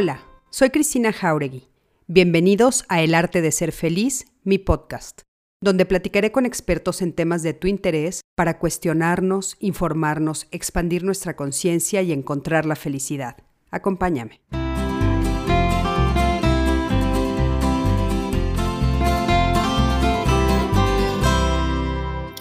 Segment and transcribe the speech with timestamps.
[0.00, 1.66] Hola, soy Cristina Jauregui.
[2.06, 5.22] Bienvenidos a El Arte de Ser Feliz, mi podcast,
[5.60, 12.00] donde platicaré con expertos en temas de tu interés para cuestionarnos, informarnos, expandir nuestra conciencia
[12.02, 13.38] y encontrar la felicidad.
[13.72, 14.40] Acompáñame.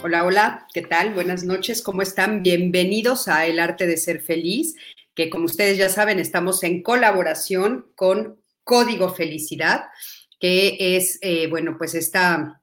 [0.04, 1.15] Hola, hola, ¿qué tal?
[1.15, 2.43] Buenas noches, ¿cómo están?
[2.43, 4.75] Bienvenidos a El Arte de Ser Feliz,
[5.18, 9.86] que como ustedes ya saben, estamos en colaboración con Código Felicidad,
[10.40, 12.62] que es, eh, bueno, pues esta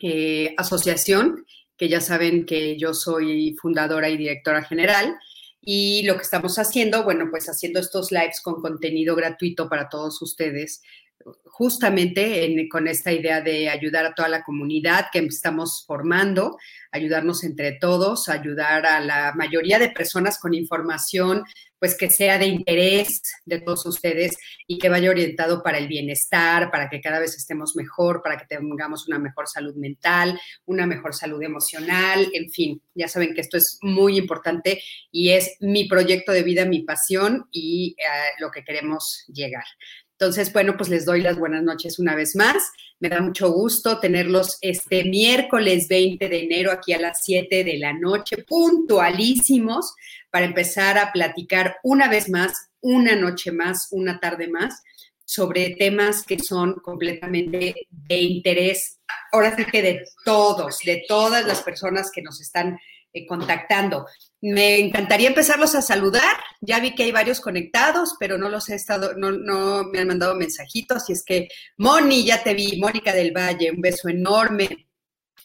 [0.00, 1.44] eh, asociación,
[1.76, 5.18] que ya saben que yo soy fundadora y directora general.
[5.60, 10.22] Y lo que estamos haciendo, bueno, pues haciendo estos lives con contenido gratuito para todos
[10.22, 10.82] ustedes,
[11.46, 16.58] justamente con esta idea de ayudar a toda la comunidad que estamos formando,
[16.92, 21.42] ayudarnos entre todos, ayudar a la mayoría de personas con información,
[21.78, 26.70] pues que sea de interés de todos ustedes y que vaya orientado para el bienestar,
[26.70, 31.14] para que cada vez estemos mejor, para que tengamos una mejor salud mental, una mejor
[31.14, 36.32] salud emocional, en fin, ya saben que esto es muy importante y es mi proyecto
[36.32, 39.64] de vida, mi pasión y eh, lo que queremos llegar.
[40.20, 42.72] Entonces, bueno, pues les doy las buenas noches una vez más.
[42.98, 47.78] Me da mucho gusto tenerlos este miércoles 20 de enero aquí a las 7 de
[47.78, 49.94] la noche, puntualísimos,
[50.30, 54.82] para empezar a platicar una vez más, una noche más, una tarde más,
[55.24, 58.98] sobre temas que son completamente de interés,
[59.30, 62.76] ahora sí que de todos, de todas las personas que nos están
[63.12, 64.06] eh, contactando.
[64.40, 66.36] Me encantaría empezarlos a saludar.
[66.60, 70.08] Ya vi que hay varios conectados, pero no los he estado, no, no me han
[70.08, 71.08] mandado mensajitos.
[71.08, 74.88] Y es que, Moni, ya te vi, Mónica del Valle, un beso enorme.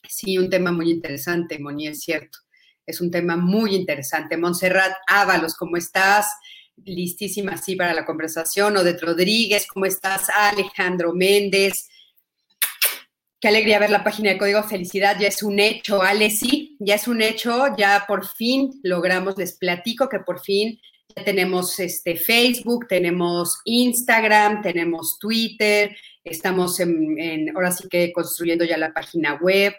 [0.08, 2.40] Sí, un tema muy interesante, Moni, es cierto.
[2.86, 4.38] Es un tema muy interesante.
[4.38, 6.28] Montserrat Ábalos, ¿cómo estás?
[6.76, 8.78] Listísima, sí, para la conversación.
[8.78, 10.30] Odette Rodríguez, ¿cómo estás?
[10.30, 11.88] Alejandro Méndez,
[13.44, 16.96] Qué alegría ver la página de Código Felicidad, ya es un hecho, Ale, sí, ya
[16.96, 20.80] es un hecho, ya por fin logramos, les platico que por fin
[21.14, 25.94] ya tenemos este Facebook, tenemos Instagram, tenemos Twitter,
[26.24, 29.74] estamos ahora sí que construyendo ya la página web.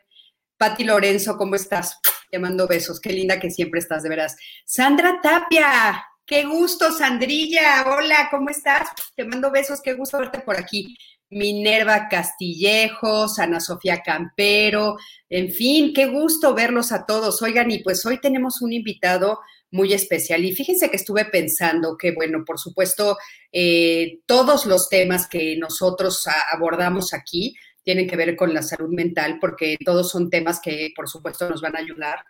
[0.58, 1.98] Pati Lorenzo, ¿cómo estás?
[2.30, 4.36] Te mando besos, qué linda que siempre estás, de veras.
[4.66, 8.90] Sandra Tapia, qué gusto, Sandrilla, hola, ¿cómo estás?
[9.16, 10.94] Te mando besos, qué gusto verte por aquí.
[11.34, 14.96] Minerva Castillejos, Ana Sofía Campero,
[15.28, 17.42] en fin, qué gusto verlos a todos.
[17.42, 19.40] Oigan, y pues hoy tenemos un invitado
[19.72, 20.44] muy especial.
[20.44, 23.18] Y fíjense que estuve pensando que, bueno, por supuesto,
[23.50, 29.38] eh, todos los temas que nosotros abordamos aquí tienen que ver con la salud mental,
[29.40, 32.24] porque todos son temas que, por supuesto, nos van a ayudar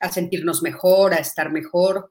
[0.00, 2.10] a sentirnos mejor, a estar mejor,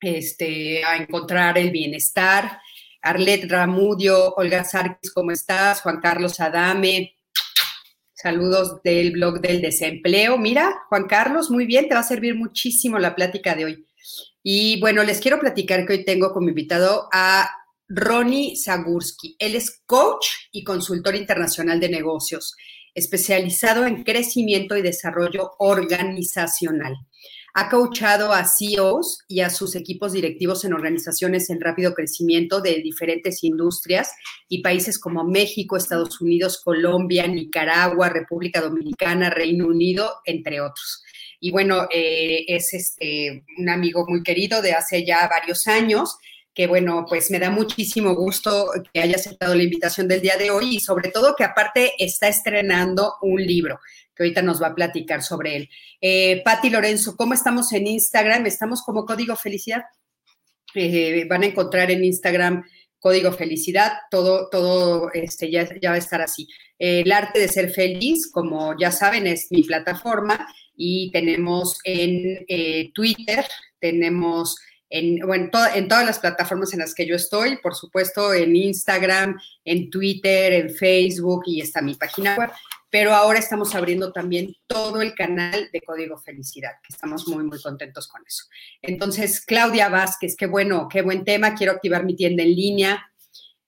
[0.00, 2.60] este, a encontrar el bienestar.
[3.02, 5.80] Arlet Ramudio, Olga Sarkis, ¿cómo estás?
[5.80, 7.16] Juan Carlos Adame,
[8.14, 10.38] saludos del blog del desempleo.
[10.38, 13.88] Mira, Juan Carlos, muy bien, te va a servir muchísimo la plática de hoy.
[14.42, 17.50] Y bueno, les quiero platicar que hoy tengo como invitado a
[17.88, 19.36] Ronnie Zagurski.
[19.38, 22.54] Él es coach y consultor internacional de negocios,
[22.94, 26.94] especializado en crecimiento y desarrollo organizacional.
[27.54, 32.80] Ha coachado a CEOs y a sus equipos directivos en organizaciones en rápido crecimiento de
[32.80, 34.14] diferentes industrias
[34.48, 41.02] y países como México, Estados Unidos, Colombia, Nicaragua, República Dominicana, Reino Unido, entre otros.
[41.40, 46.16] Y bueno, eh, es este, un amigo muy querido de hace ya varios años
[46.54, 50.50] que bueno, pues me da muchísimo gusto que haya aceptado la invitación del día de
[50.50, 53.80] hoy y sobre todo que aparte está estrenando un libro
[54.22, 55.70] ahorita nos va a platicar sobre él.
[56.00, 58.46] Eh, Patti Lorenzo, ¿cómo estamos en Instagram?
[58.46, 59.82] Estamos como Código Felicidad.
[60.74, 62.64] Eh, van a encontrar en Instagram
[62.98, 66.46] Código Felicidad, todo, todo este, ya, ya va a estar así.
[66.78, 70.46] el arte de ser feliz, como ya saben, es mi plataforma
[70.76, 73.44] y tenemos en eh, Twitter,
[73.78, 74.56] tenemos
[74.88, 79.40] en, bueno, en todas las plataformas en las que yo estoy, por supuesto, en Instagram,
[79.64, 82.50] en Twitter, en Facebook y está mi página web
[82.92, 87.58] pero ahora estamos abriendo también todo el canal de Código Felicidad, que estamos muy, muy
[87.58, 88.44] contentos con eso.
[88.82, 93.10] Entonces, Claudia Vázquez, qué bueno, qué buen tema, quiero activar mi tienda en línea.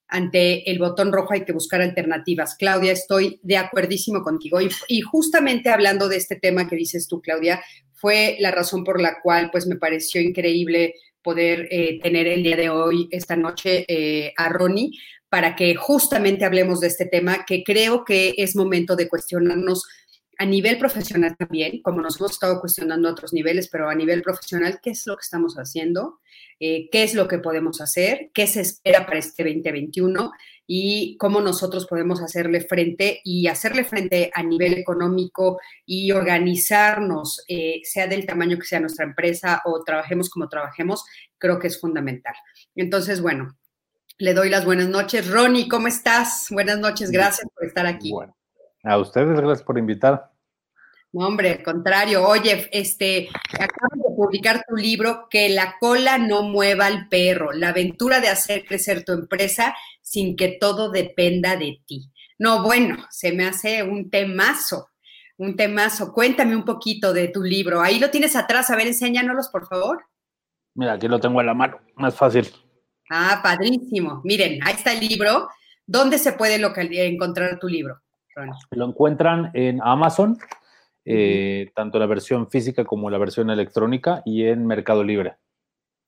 [0.09, 2.55] Ante el botón rojo hay que buscar alternativas.
[2.57, 4.59] Claudia, estoy de acuerdísimo contigo.
[4.89, 9.23] Y, justamente hablando de este tema que dices tú, Claudia, fue la razón por la
[9.23, 14.35] cual pues me pareció increíble poder eh, tener el día de hoy, esta noche, eh,
[14.37, 14.91] a Ronnie,
[15.35, 19.83] para que justamente hablemos de este tema, que creo que es momento de cuestionarnos
[20.39, 24.23] a nivel profesional también, como nos hemos estado cuestionando a otros niveles, pero a nivel
[24.23, 26.21] profesional, ¿qué es lo que estamos haciendo?
[26.61, 28.31] Eh, ¿Qué es lo que podemos hacer?
[28.33, 30.31] ¿Qué se espera para este 2021?
[30.69, 37.81] Y cómo nosotros podemos hacerle frente y hacerle frente a nivel económico y organizarnos, eh,
[37.83, 41.05] sea del tamaño que sea nuestra empresa o trabajemos como trabajemos,
[41.39, 42.37] creo que es fundamental.
[42.77, 43.59] Entonces, bueno,
[44.19, 45.31] le doy las buenas noches.
[45.31, 46.49] Ronnie, ¿cómo estás?
[46.51, 48.11] Buenas noches, gracias por estar aquí.
[48.11, 48.37] Bueno,
[48.83, 50.31] a ustedes, gracias por invitar.
[51.13, 52.27] No, hombre, al contrario.
[52.27, 57.69] Oye, este, acabas de publicar tu libro, Que la cola no mueva al perro, la
[57.69, 62.11] aventura de hacer crecer tu empresa sin que todo dependa de ti.
[62.39, 64.89] No, bueno, se me hace un temazo,
[65.37, 66.13] un temazo.
[66.13, 67.81] Cuéntame un poquito de tu libro.
[67.81, 70.05] Ahí lo tienes atrás, a ver, enséñanos, por favor.
[70.75, 72.53] Mira, aquí lo tengo en la mano, más fácil.
[73.11, 74.21] Ah, padrísimo.
[74.25, 75.49] Miren, ahí está el libro.
[75.87, 76.57] ¿Dónde se puede
[77.07, 78.01] encontrar tu libro?
[78.71, 80.39] Lo encuentran en Amazon,
[81.05, 85.35] eh, tanto la versión física como la versión electrónica y en Mercado Libre.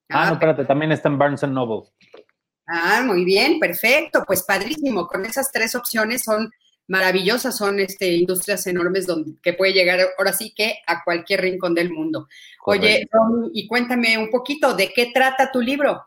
[0.08, 1.88] Ah, ah no, espérate, también está en Barnes Noble.
[2.66, 5.06] Ah, muy bien, perfecto, pues padrísimo.
[5.06, 6.50] Con esas tres opciones son
[6.88, 11.75] maravillosas, son este, industrias enormes donde, que puede llegar ahora sí que a cualquier rincón
[11.75, 12.28] del mundo.
[12.64, 13.06] Oye,
[13.52, 16.06] y cuéntame un poquito, ¿de qué trata tu libro?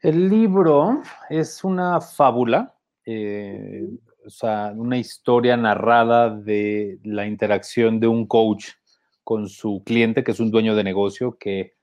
[0.00, 2.72] El libro es una fábula,
[3.04, 3.84] eh,
[4.24, 8.68] o sea, una historia narrada de la interacción de un coach
[9.24, 11.74] con su cliente, que es un dueño de negocio, que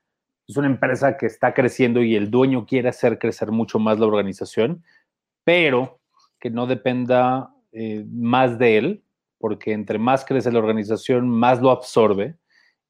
[0.48, 4.06] es una empresa que está creciendo y el dueño quiere hacer crecer mucho más la
[4.06, 4.82] organización,
[5.44, 6.00] pero
[6.40, 9.04] que no dependa eh, más de él,
[9.36, 12.38] porque entre más crece la organización, más lo absorbe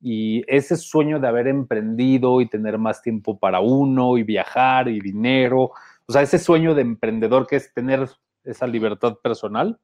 [0.00, 5.00] y ese sueño de haber emprendido y tener más tiempo para uno y viajar y
[5.00, 5.72] dinero,
[6.06, 8.08] o sea, ese sueño de emprendedor que es tener
[8.44, 9.78] esa libertad personal,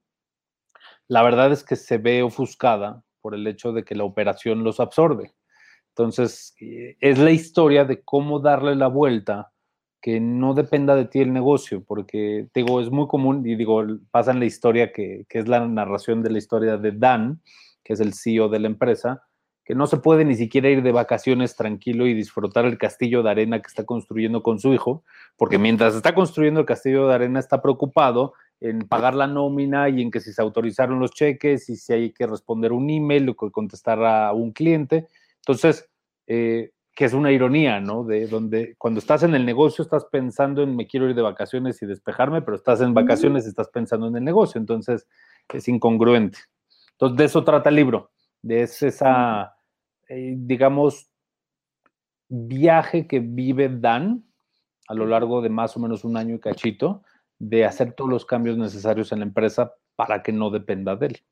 [1.08, 4.80] la verdad es que se ve ofuscada por el hecho de que la operación los
[4.80, 5.32] absorbe.
[5.88, 9.52] Entonces, eh, es la historia de cómo darle la vuelta
[10.00, 14.32] que no dependa de ti el negocio, porque digo, es muy común, y digo, pasa
[14.32, 17.40] en la historia que, que es la narración de la historia de Dan,
[17.84, 19.22] que es el CEO de la empresa,
[19.64, 23.30] que no se puede ni siquiera ir de vacaciones tranquilo y disfrutar el castillo de
[23.30, 25.04] arena que está construyendo con su hijo,
[25.36, 30.02] porque mientras está construyendo el castillo de arena está preocupado en pagar la nómina y
[30.02, 33.34] en que si se autorizaron los cheques y si hay que responder un email o
[33.34, 35.08] contestar a un cliente.
[35.38, 35.88] Entonces,
[36.26, 38.04] eh, que es una ironía, ¿no?
[38.04, 41.82] De donde cuando estás en el negocio estás pensando en me quiero ir de vacaciones
[41.82, 44.60] y despejarme, pero estás en vacaciones y estás pensando en el negocio.
[44.60, 45.08] Entonces,
[45.52, 46.38] es incongruente.
[46.92, 49.56] Entonces, de eso trata el libro de esa,
[50.08, 51.08] eh, digamos,
[52.28, 54.24] viaje que vive Dan
[54.88, 57.02] a lo largo de más o menos un año y cachito,
[57.38, 61.22] de hacer todos los cambios necesarios en la empresa para que no dependa de él.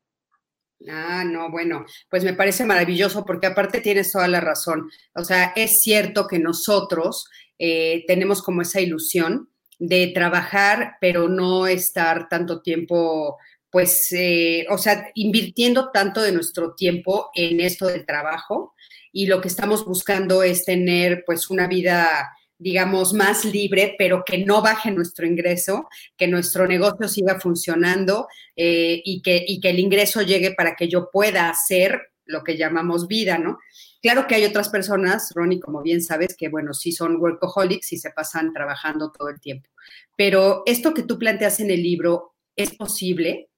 [0.89, 4.89] Ah, no, bueno, pues me parece maravilloso porque aparte tienes toda la razón.
[5.13, 7.29] O sea, es cierto que nosotros
[7.59, 13.37] eh, tenemos como esa ilusión de trabajar, pero no estar tanto tiempo
[13.71, 18.75] pues, eh, o sea, invirtiendo tanto de nuestro tiempo en esto del trabajo
[19.11, 22.29] y lo que estamos buscando es tener pues una vida
[22.61, 29.01] digamos, más libre, pero que no baje nuestro ingreso, que nuestro negocio siga funcionando eh,
[29.03, 33.07] y, que, y que el ingreso llegue para que yo pueda hacer lo que llamamos
[33.07, 33.57] vida, ¿no?
[34.01, 37.97] Claro que hay otras personas, Ronnie, como bien sabes, que, bueno, sí son workaholics y
[37.97, 39.67] se pasan trabajando todo el tiempo.
[40.15, 43.50] Pero esto que tú planteas en el libro, ¿es posible?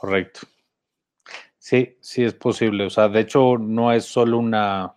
[0.00, 0.40] Correcto.
[1.58, 2.86] Sí, sí es posible.
[2.86, 4.94] O sea, de hecho, no es solo una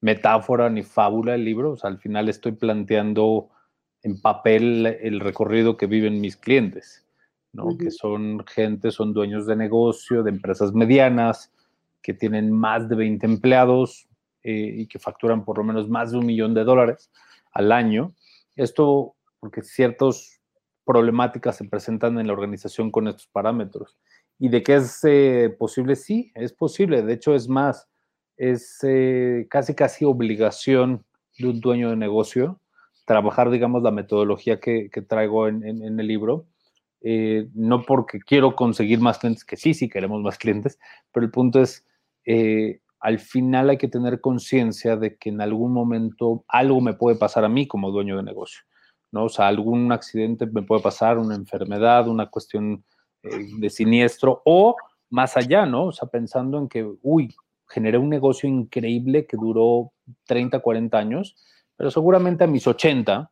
[0.00, 1.72] metáfora ni fábula el libro.
[1.72, 3.50] O sea, al final estoy planteando
[4.02, 7.06] en papel el recorrido que viven mis clientes,
[7.52, 7.76] ¿no?
[7.76, 11.52] Que son gente, son dueños de negocio, de empresas medianas,
[12.00, 14.08] que tienen más de 20 empleados
[14.42, 17.12] eh, y que facturan por lo menos más de un millón de dólares
[17.52, 18.14] al año.
[18.56, 20.40] Esto porque ciertas
[20.86, 23.98] problemáticas se presentan en la organización con estos parámetros.
[24.42, 25.94] ¿Y de qué es eh, posible?
[25.94, 27.02] Sí, es posible.
[27.02, 27.88] De hecho, es más,
[28.36, 31.04] es eh, casi, casi obligación
[31.38, 32.58] de un dueño de negocio
[33.04, 36.46] trabajar, digamos, la metodología que, traigo en, el libro.
[37.02, 40.76] Eh, no porque quiero conseguir más clientes, que sí, sí queremos más clientes,
[41.12, 41.86] pero el punto es,
[42.98, 47.44] al final hay que tener conciencia de que en algún momento algo me puede pasar
[47.44, 48.62] a mí como dueño de negocio,
[49.12, 49.26] ¿no?
[49.26, 52.84] O sea, algún accidente me puede pasar, una enfermedad, una cuestión
[53.22, 54.76] de siniestro o
[55.10, 55.86] más allá, ¿no?
[55.86, 57.34] O sea, pensando en que, uy,
[57.68, 59.92] generé un negocio increíble que duró
[60.26, 61.36] 30, 40 años,
[61.76, 63.30] pero seguramente a mis 80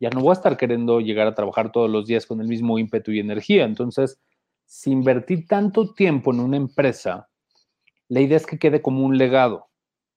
[0.00, 2.78] ya no voy a estar queriendo llegar a trabajar todos los días con el mismo
[2.78, 3.64] ímpetu y energía.
[3.64, 4.20] Entonces,
[4.64, 7.28] si invertí tanto tiempo en una empresa,
[8.08, 9.68] la idea es que quede como un legado,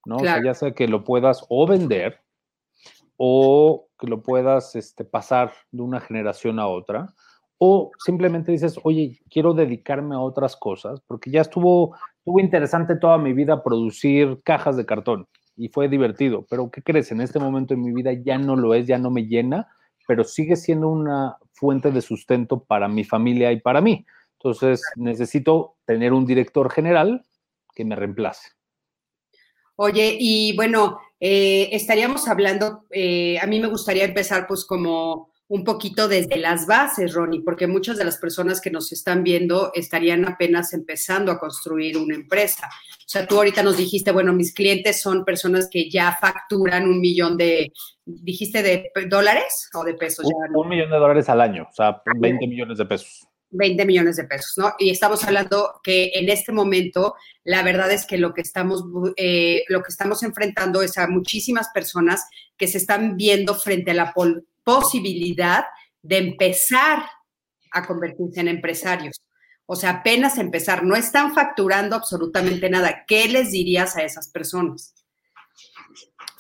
[0.06, 0.18] ¿no?
[0.18, 2.20] O sea, ya sea que lo puedas o vender
[3.18, 7.14] o que lo puedas este, pasar de una generación a otra,
[7.64, 13.20] o simplemente dices, oye, quiero dedicarme a otras cosas, porque ya estuvo, estuvo interesante toda
[13.20, 17.12] mi vida producir cajas de cartón y fue divertido, pero ¿qué crees?
[17.12, 19.68] En este momento en mi vida ya no lo es, ya no me llena,
[20.08, 24.08] pero sigue siendo una fuente de sustento para mi familia y para mí.
[24.40, 27.24] Entonces necesito tener un director general
[27.76, 28.54] que me reemplace.
[29.76, 35.66] Oye, y bueno, eh, estaríamos hablando, eh, a mí me gustaría empezar pues como un
[35.66, 40.26] poquito desde las bases, Ronnie, porque muchas de las personas que nos están viendo estarían
[40.26, 42.70] apenas empezando a construir una empresa.
[43.00, 47.02] O sea, tú ahorita nos dijiste, bueno, mis clientes son personas que ya facturan un
[47.02, 47.74] millón de,
[48.06, 50.26] dijiste de dólares o de pesos.
[50.56, 53.28] Un, millón de dólares al año, o sea, 20 millones de pesos.
[53.50, 54.74] 20 millones de pesos, ¿no?
[54.80, 58.86] Y estamos hablando que en este momento la verdad es que lo que estamos,
[59.18, 63.96] eh, lo que estamos enfrentando es a muchísimas personas que se están viendo frente a
[63.96, 64.14] la
[64.64, 65.66] posibilidad
[66.02, 67.06] de empezar
[67.72, 69.22] a convertirse en empresarios.
[69.66, 73.06] O sea, apenas empezar, no están facturando absolutamente nada.
[73.08, 74.94] ¿Qué les dirías a esas personas?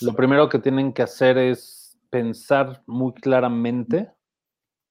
[0.01, 4.11] Lo primero que tienen que hacer es pensar muy claramente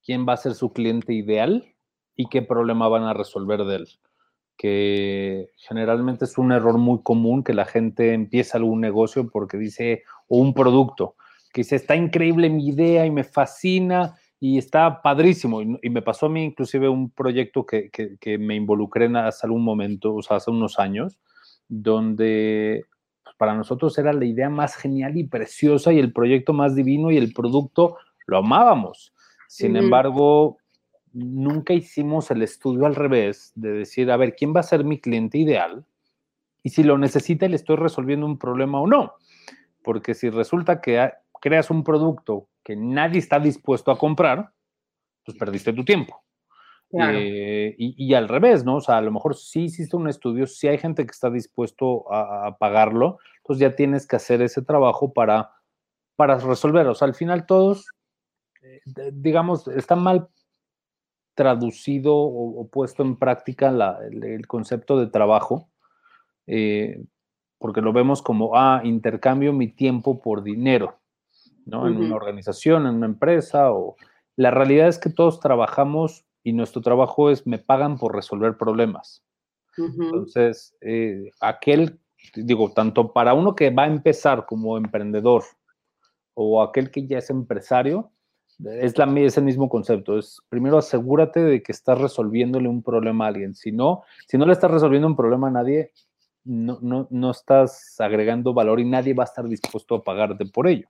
[0.03, 1.75] quién va a ser su cliente ideal
[2.15, 3.87] y qué problema van a resolver de él.
[4.57, 10.03] Que generalmente es un error muy común que la gente empieza algún negocio porque dice,
[10.27, 11.15] o un producto,
[11.51, 15.61] que dice, está increíble mi idea y me fascina y está padrísimo.
[15.61, 19.63] Y, me pasó a mí inclusive un proyecto que, que, me involucré en hace algún
[19.63, 21.19] momento, o sea, hace unos años,
[21.67, 22.85] donde
[23.23, 27.11] pues, para nosotros era la idea más genial y preciosa y el proyecto más divino
[27.11, 29.13] y el producto lo amábamos.
[29.47, 30.57] Sin embargo,
[31.13, 34.99] nunca hicimos el estudio al revés de decir, a ver, ¿quién va a ser mi
[34.99, 35.85] cliente ideal?
[36.63, 39.13] Y si lo necesita, le estoy resolviendo un problema o no.
[39.83, 44.53] Porque si resulta que creas un producto que nadie está dispuesto a comprar,
[45.25, 46.23] pues perdiste tu tiempo.
[46.93, 48.77] Eh, y, al revés, ¿no?
[48.77, 52.11] O sea, a lo mejor sí hiciste un estudio, sí hay gente que está dispuesto
[52.13, 55.51] a, pagarlo, entonces ya tienes que hacer ese trabajo para,
[56.17, 56.87] para resolver.
[56.87, 57.87] O sea, al final todos,
[58.61, 58.81] eh,
[59.13, 60.27] digamos, está mal
[61.33, 63.69] traducido o, puesto en práctica
[64.11, 65.69] el, concepto de trabajo,
[66.45, 67.01] eh,
[67.57, 71.00] porque lo vemos como, ah, intercambio mi tiempo por dinero.
[71.65, 71.87] ¿No?
[71.87, 73.95] En una organización, en una empresa, o
[74.35, 79.23] la realidad es que todos trabajamos y nuestro trabajo es me pagan por resolver problemas.
[79.77, 81.99] Entonces, eh, aquel,
[82.35, 85.43] digo, tanto para uno que va a empezar como emprendedor
[86.33, 88.11] o aquel que ya es empresario,
[88.63, 90.17] es, la, es el mismo concepto.
[90.17, 93.55] Es primero asegúrate de que estás resolviéndole un problema a alguien.
[93.55, 95.91] Si no, si no le estás resolviendo un problema a nadie,
[96.43, 100.67] no, no, no estás agregando valor y nadie va a estar dispuesto a pagarte por
[100.67, 100.87] ello.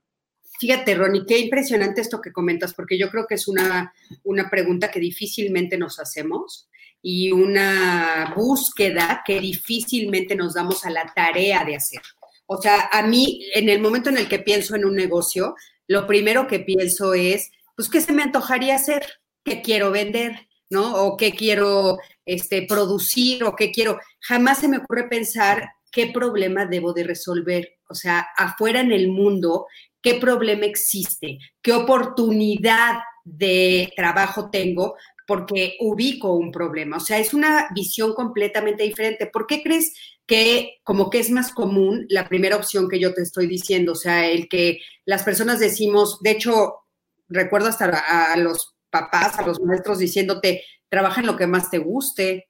[0.60, 3.93] Fíjate, Ronnie, qué impresionante esto que comentas, porque yo creo que es una,
[4.24, 6.70] una pregunta que difícilmente nos hacemos
[7.01, 12.01] y una búsqueda que difícilmente nos damos a la tarea de hacer.
[12.46, 15.55] O sea, a mí, en el momento en el que pienso en un negocio,
[15.88, 19.05] lo primero que pienso es, pues, ¿qué se me antojaría hacer?
[19.43, 20.48] ¿Qué quiero vender?
[20.70, 20.96] ¿No?
[21.03, 24.00] O qué quiero este, producir o qué quiero.
[24.20, 27.77] Jamás se me ocurre pensar qué problema debo de resolver.
[27.89, 29.67] O sea, afuera en el mundo,
[30.01, 34.96] qué problema existe, qué oportunidad de trabajo tengo
[35.27, 36.98] porque ubico un problema.
[36.98, 39.27] O sea, es una visión completamente diferente.
[39.27, 39.93] ¿Por qué crees
[40.25, 43.93] que como que es más común la primera opción que yo te estoy diciendo?
[43.93, 46.81] O sea, el que las personas decimos, de hecho,
[47.29, 51.77] recuerdo hasta a, los papás, a los maestros diciéndote, trabaja en lo que más te
[51.77, 52.50] guste.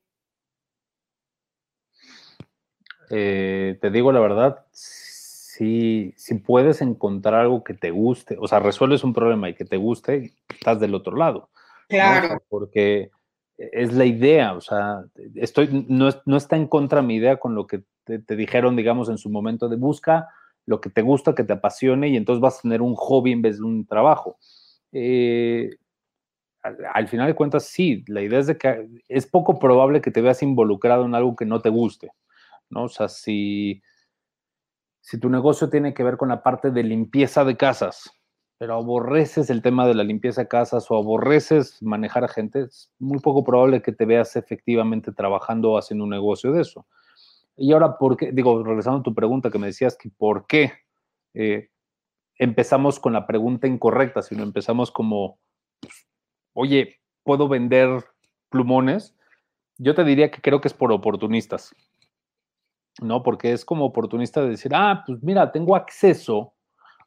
[3.11, 4.65] Eh, te digo la verdad,
[5.61, 9.77] si, puedes encontrar algo que te guste, o sea, resuelves un problema y que te
[9.77, 11.49] guste, estás del otro lado.
[11.87, 12.41] Claro.
[12.49, 13.11] Porque
[13.57, 15.03] es la idea, o sea,
[15.35, 19.19] estoy, no, no, está en contra mi idea con lo que te, dijeron, digamos, en
[19.19, 20.29] su momento de busca
[20.65, 23.43] lo que te gusta, que te apasione y entonces vas a tener un hobby en
[23.43, 24.37] vez de un trabajo.
[24.91, 25.69] Eh,
[26.63, 30.11] al, al, final de cuentas, sí, la idea es de que es poco probable que
[30.11, 32.11] te veas involucrado en algo que no te guste,
[32.69, 32.83] ¿no?
[32.83, 33.81] O sea, si,
[35.01, 38.11] si tu negocio tiene que ver con la parte de limpieza de casas,
[38.57, 42.91] pero aborreces el tema de la limpieza de casas o aborreces manejar a gente, es
[42.99, 46.85] muy poco probable que te veas efectivamente trabajando o haciendo un negocio de eso.
[47.57, 48.31] Y ahora, ¿por qué?
[48.31, 50.73] Digo, regresando a tu pregunta que me decías que por qué
[51.33, 51.69] eh,
[52.37, 55.39] empezamos con la pregunta incorrecta, sino empezamos como,
[56.53, 58.03] oye, ¿puedo vender
[58.49, 59.15] plumones?
[59.77, 61.75] Yo te diría que creo que es por oportunistas.
[62.99, 63.23] ¿No?
[63.23, 66.53] Porque es como oportunista de decir, ah, pues mira, tengo acceso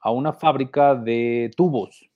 [0.00, 2.08] a una fábrica de tubos.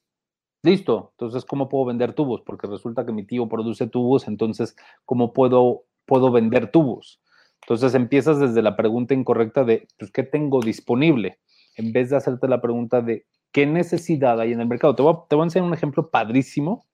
[0.63, 2.43] Listo, entonces, ¿cómo puedo vender tubos?
[2.43, 7.21] Porque resulta que mi tío produce tubos, entonces, ¿cómo puedo, puedo vender tubos?
[7.63, 11.39] Entonces empiezas desde la pregunta incorrecta de, pues, ¿qué tengo disponible?
[11.77, 14.95] En vez de hacerte la pregunta de, ¿qué necesidad hay en el mercado?
[14.95, 16.87] Te voy a, te voy a enseñar un ejemplo padrísimo.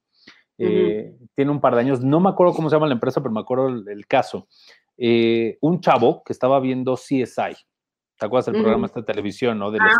[0.57, 3.33] Eh, tiene un par de años, no me acuerdo cómo se llama la empresa, pero
[3.33, 4.47] me acuerdo el caso.
[4.97, 7.55] Eh, un chavo que estaba viendo CSI.
[8.17, 9.71] ¿Te acuerdas del programa de televisión, no?
[9.71, 9.99] De los ah,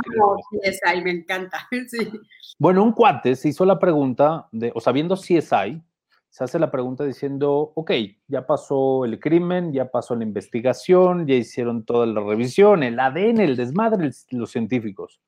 [0.61, 1.67] CSI, me encanta.
[2.57, 5.83] Bueno, un cuate se hizo la pregunta, de, o sea, viendo CSI,
[6.29, 7.91] se hace la pregunta diciendo, ok,
[8.27, 13.39] ya pasó el crimen, ya pasó la investigación, ya hicieron toda la revisión, el ADN,
[13.41, 15.19] el desmadre, los científicos.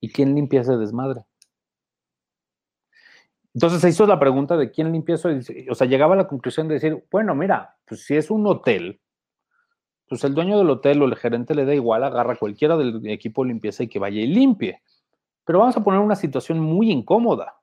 [0.00, 1.22] ¿Y quién limpia ese desmadre?
[3.56, 5.30] Entonces se hizo la pregunta de quién limpia eso.
[5.70, 9.00] O sea, llegaba a la conclusión de decir, bueno, mira, pues si es un hotel,
[10.06, 13.42] pues el dueño del hotel o el gerente le da igual, agarra cualquiera del equipo
[13.42, 14.82] de limpieza y que vaya y limpie.
[15.46, 17.54] Pero vamos a poner una situación muy incómoda.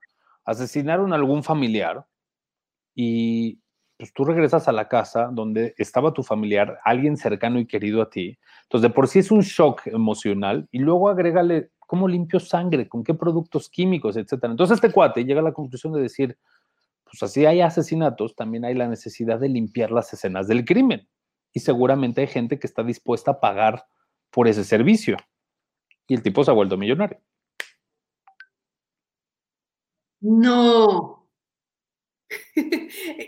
[0.45, 2.03] Asesinaron a algún familiar
[2.95, 3.59] y
[3.95, 8.09] pues tú regresas a la casa donde estaba tu familiar, alguien cercano y querido a
[8.09, 8.39] ti.
[8.63, 12.89] Entonces, de por sí es un shock emocional y luego agrégale ¿Cómo limpio sangre?
[12.89, 14.49] ¿Con qué productos químicos, etcétera?
[14.49, 16.35] Entonces este cuate llega a la conclusión de decir,
[17.03, 21.07] pues así hay asesinatos, también hay la necesidad de limpiar las escenas del crimen.
[21.51, 23.85] Y seguramente hay gente que está dispuesta a pagar
[24.31, 25.17] por ese servicio.
[26.07, 27.21] Y el tipo se ha vuelto millonario.
[30.19, 31.29] No.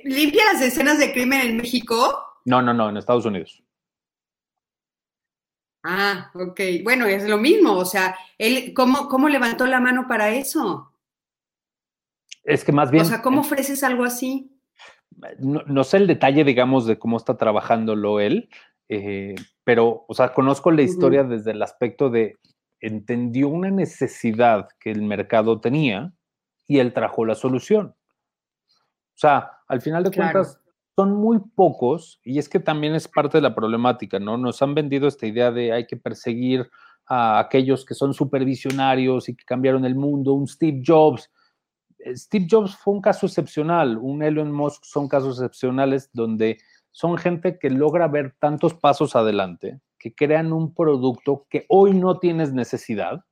[0.06, 2.18] ¿Limpia las escenas de crimen en México?
[2.46, 3.64] No, no, no, en Estados Unidos.
[5.88, 6.60] Ah, ok.
[6.84, 7.74] Bueno, es lo mismo.
[7.74, 10.92] O sea, él, ¿cómo, cómo levantó la mano para eso?
[12.44, 13.04] Es que más bien.
[13.04, 14.52] O sea, ¿cómo ofreces algo así?
[15.40, 18.50] No, sé el detalle, digamos, de cómo está trabajándolo él,
[18.90, 22.38] eh, pero, o sea, conozco la historia desde el aspecto de
[22.82, 26.14] entendió una necesidad que el mercado tenía
[26.68, 27.96] y él trajo la solución.
[28.68, 30.60] O sea, al final de cuentas,
[30.96, 34.38] son muy pocos, y es que también es parte de la problemática, ¿no?
[34.38, 36.70] Nos han vendido esta idea de hay que perseguir
[37.06, 41.30] a aquellos que son supervisionarios y que cambiaron el mundo, un Steve Jobs.
[42.14, 46.58] Steve Jobs fue un caso excepcional, un Elon Musk son casos excepcionales donde
[46.92, 52.20] son gente que logra ver tantos pasos adelante, que crean un producto que hoy no
[52.20, 53.26] tienes necesidad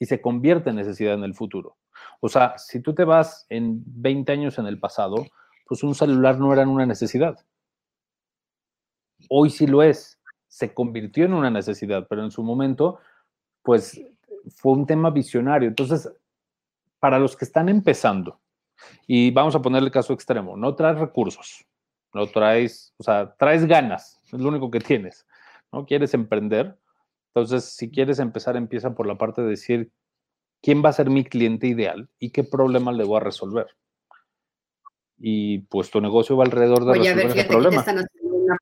[0.00, 1.76] y se convierte en necesidad en el futuro.
[2.20, 5.24] O sea, si tú te vas en 20 años en el pasado,
[5.64, 7.38] pues un celular no era una necesidad.
[9.28, 10.20] Hoy sí lo es.
[10.48, 12.98] Se convirtió en una necesidad, pero en su momento,
[13.62, 14.00] pues
[14.56, 15.68] fue un tema visionario.
[15.68, 16.10] Entonces,
[17.00, 18.40] para los que están empezando,
[19.06, 21.64] y vamos a poner el caso extremo, no traes recursos,
[22.12, 25.26] no traes, o sea, traes ganas, es lo único que tienes,
[25.72, 25.86] ¿no?
[25.86, 26.78] Quieres emprender.
[27.34, 29.92] Entonces, si quieres empezar, empieza por la parte de decir,
[30.62, 33.66] ¿quién va a ser mi cliente ideal y qué problema le voy a resolver?
[35.18, 37.80] Y pues tu negocio va alrededor de Oye, a ver, fíjate, problema.
[37.80, 38.58] Aquí te, están haciendo una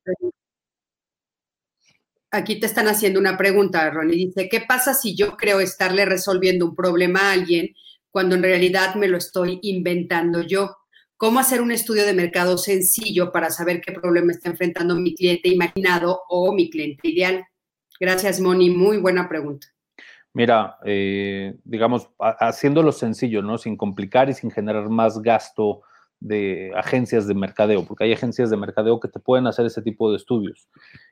[2.33, 4.17] aquí te están haciendo una pregunta, Ronnie.
[4.17, 7.75] Dice, ¿qué pasa si yo creo estarle resolviendo un problema a alguien
[8.11, 10.77] cuando en realidad me lo estoy inventando yo?
[11.17, 15.49] ¿Cómo hacer un estudio de mercado sencillo para saber qué problema está enfrentando mi cliente
[15.49, 17.45] imaginado o mi cliente ideal?
[18.01, 18.71] Gracias, Moni.
[18.71, 19.69] Muy buena pregunta.
[20.33, 23.59] Mira, eh, digamos, haciéndolo sencillo, ¿no?
[23.59, 25.83] Sin complicar y sin generar más gasto
[26.23, 30.11] de agencias de mercadeo, porque hay agencias de mercadeo que te pueden hacer ese tipo
[30.11, 30.69] de estudios.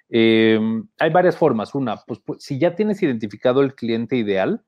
[0.08, 1.74] Em, hay varias formas.
[1.74, 4.62] Una, pues, pues, si ya tienes identificado el cliente ideal,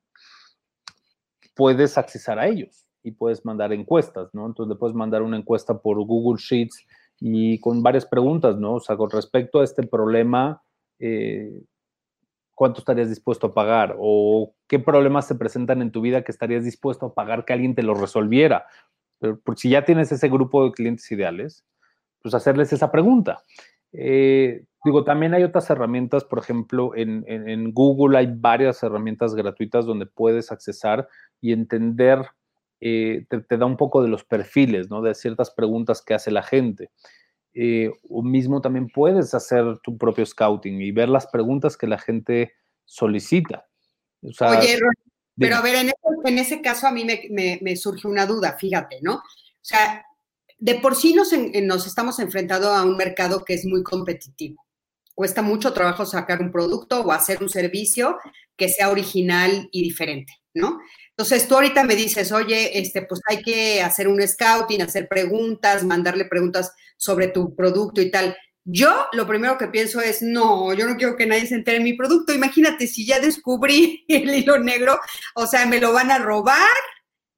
[1.55, 4.46] puedes accesar a ellos y puedes mandar encuestas, ¿no?
[4.46, 6.87] Entonces puedes mandar una encuesta por Google Sheets
[7.20, 8.74] y con varias preguntas, ¿no?
[8.74, 10.62] O sea, con respecto a este problema,
[10.98, 11.62] eh,
[12.52, 13.94] ¿cuánto estarías dispuesto a pagar?
[13.98, 17.76] ¿O qué problemas se presentan en tu vida que estarías dispuesto a pagar que alguien
[17.76, 18.66] te lo resolviera?
[19.22, 21.64] Pero si ya tienes ese grupo de clientes ideales,
[22.20, 23.44] pues hacerles esa pregunta.
[23.92, 30.06] Eh, digo, también hay otras herramientas, por ejemplo, en, Google hay varias herramientas gratuitas donde
[30.06, 31.08] puedes accesar
[31.40, 32.26] y entender,
[32.80, 35.02] eh, te, da un poco de los perfiles, ¿no?
[35.02, 36.90] De ciertas preguntas que hace la gente.
[37.54, 41.98] Eh, o mismo también puedes hacer tu propio scouting y ver las preguntas que la
[41.98, 42.54] gente
[42.87, 43.66] solicita.
[45.38, 45.92] Pero a ver,
[46.25, 49.14] en ese, caso a mí me, surge una duda, fíjate, ¿no?
[49.14, 50.05] O sea,
[50.59, 51.31] de por sí nos,
[51.62, 54.64] nos estamos enfrentando a un mercado que es muy competitivo.
[55.14, 58.18] Cuesta mucho trabajo sacar un producto o hacer un servicio
[58.57, 60.42] que sea original y diferente.
[60.55, 60.81] ¿no?
[61.11, 65.85] Entonces tú ahorita me dices, oye, este, pues hay que hacer un scouting, hacer preguntas,
[65.85, 68.37] mandarle preguntas sobre tu producto y tal.
[68.64, 71.85] Yo lo primero que pienso es, no, yo no quiero que nadie se entere de
[71.85, 72.33] mi producto.
[72.33, 74.98] Imagínate si ya descubrí el hilo negro,
[75.35, 76.59] o sea, me lo van a robar.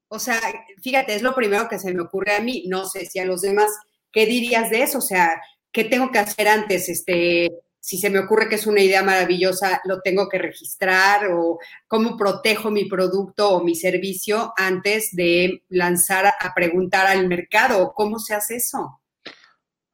[0.08, 0.40] O sea,
[0.82, 2.64] fíjate, es lo primero que se me ocurre a mí.
[2.68, 3.70] No sé si a los demás,
[4.12, 4.98] ¿qué dirías de eso?
[4.98, 5.40] O sea,
[5.72, 6.88] ¿qué tengo que hacer antes?
[6.88, 11.58] Este, si se me ocurre que es una idea maravillosa, lo tengo que registrar o
[11.88, 17.92] cómo protejo mi producto o mi servicio antes de lanzar a preguntar al mercado.
[17.94, 19.00] ¿Cómo se hace eso?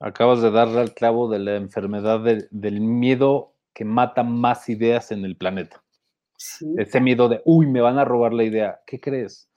[0.00, 5.26] Acabas de darle al clavo de la enfermedad del miedo que mata más ideas en
[5.26, 5.82] el planeta.
[6.78, 8.80] Ese miedo de, uy, me van a robar la idea.
[8.86, 9.50] ¿Qué crees?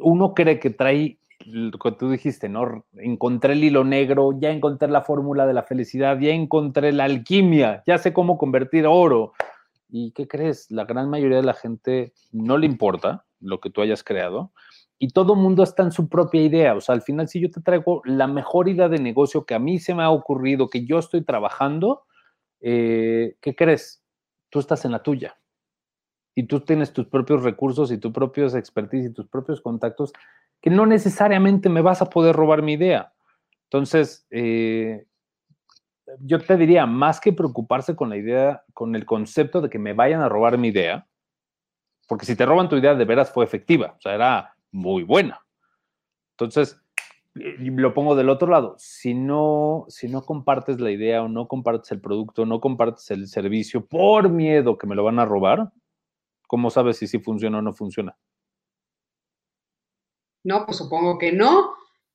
[0.00, 2.84] Uno cree que trae lo que tú dijiste, ¿no?
[2.94, 7.84] Encontré el hilo negro, ya encontré la fórmula de la felicidad, ya encontré la alquimia,
[7.86, 9.32] ya sé cómo convertir oro.
[9.88, 10.68] ¿Y qué crees?
[10.72, 14.50] La gran mayoría de la gente no le importa lo que tú hayas creado
[14.98, 16.74] y todo mundo está en su propia idea.
[16.74, 19.58] O sea, al final, si yo te traigo la mejor idea de negocio que a
[19.58, 22.04] mí se me ha ocurrido, que yo estoy trabajando,
[22.60, 24.02] eh, ¿qué crees?
[24.50, 25.38] Tú estás en la tuya.
[26.34, 30.12] Y tú tienes tus propios recursos y tus propios expertise y tus propios contactos
[30.60, 33.12] que no necesariamente me vas a poder robar mi idea.
[33.64, 35.06] Entonces, eh,
[36.20, 39.92] yo te diría, más que preocuparse con la idea, con el concepto de que me
[39.92, 41.06] vayan a robar mi idea,
[42.08, 45.40] porque si te roban tu idea, de veras fue efectiva, o sea, era muy buena.
[46.32, 46.80] Entonces,
[47.34, 51.90] lo pongo del otro lado, si no, si no compartes la idea o no compartes
[51.92, 55.70] el producto, no compartes el servicio por miedo que me lo van a robar,
[56.46, 58.16] ¿cómo sabes si sí funciona o no funciona?
[60.44, 61.74] No, pues supongo que no,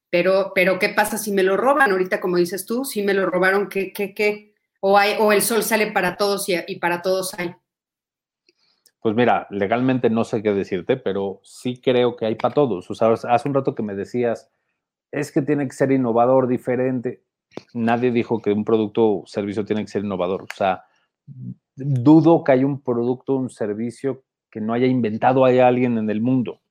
[0.10, 1.92] pero, pero ¿qué pasa si me lo roban?
[1.92, 4.54] Ahorita, como dices tú, si me lo robaron, ¿qué, qué, qué?
[4.80, 7.56] O, hay, o el sol sale para todos y, y para todos hay.
[9.04, 12.89] Pues mira, legalmente no sé qué decirte, pero sí creo que hay para todos.
[12.89, 14.50] O sea, hace un rato que me decías,
[15.12, 17.22] es que tiene que ser innovador, diferente.
[17.74, 20.44] Nadie dijo que un producto o servicio tiene que ser innovador.
[20.44, 20.86] O sea,
[21.76, 26.10] dudo que haya un producto o un servicio que no haya inventado a alguien en
[26.10, 26.62] el mundo.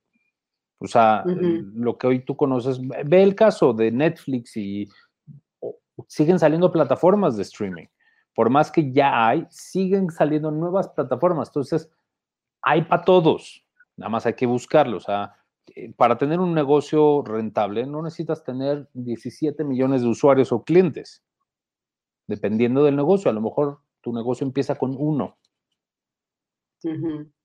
[0.79, 4.89] O sea, lo que hoy tú conoces, ve el caso de Netflix y
[6.07, 7.85] siguen saliendo plataformas de streaming.
[8.33, 11.49] Por más que ya hay, siguen saliendo nuevas plataformas.
[11.49, 11.91] Entonces,
[12.63, 13.63] hay para todos.
[13.95, 14.97] Nada más hay que buscarlo.
[14.97, 15.35] O sea,
[15.75, 21.23] eh, para tener un negocio rentable no necesitas tener 17 millones de usuarios o clientes.
[22.27, 25.37] Dependiendo del negocio, a lo mejor tu negocio empieza con uno.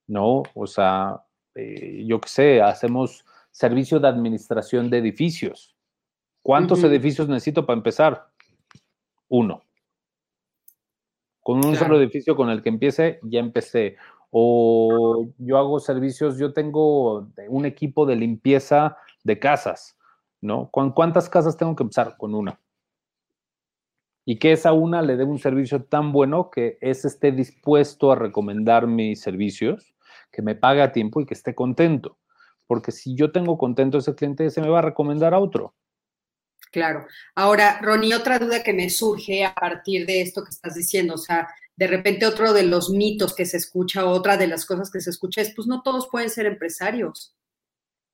[0.09, 1.22] No, o sea,
[1.54, 5.76] eh, yo qué sé, hacemos servicio de administración de edificios.
[6.42, 8.31] ¿Cuántos edificios necesito para empezar?
[9.28, 9.62] Uno.
[11.40, 13.96] Con un solo edificio con el que empiece, ya empecé.
[14.30, 19.96] O yo hago servicios, yo tengo un equipo de limpieza de casas,
[20.40, 20.70] ¿no?
[20.70, 22.16] ¿Con cuántas casas tengo que empezar?
[22.16, 22.60] Con una.
[24.24, 28.16] Y que esa una le dé un servicio tan bueno que ese esté dispuesto a
[28.16, 29.94] recomendar mis servicios,
[30.30, 32.18] que me pague a tiempo y que esté contento
[32.68, 35.74] porque si yo tengo contento ese cliente, se me va a recomendar a otro.
[36.70, 37.07] Claro.
[37.35, 41.18] Ahora, Ronnie, otra duda que me surge a partir de esto que estás diciendo, o
[41.18, 45.00] sea, de repente otro de los mitos que se escucha, otra de las cosas que
[45.00, 47.35] se escucha es, pues no todos pueden ser empresarios.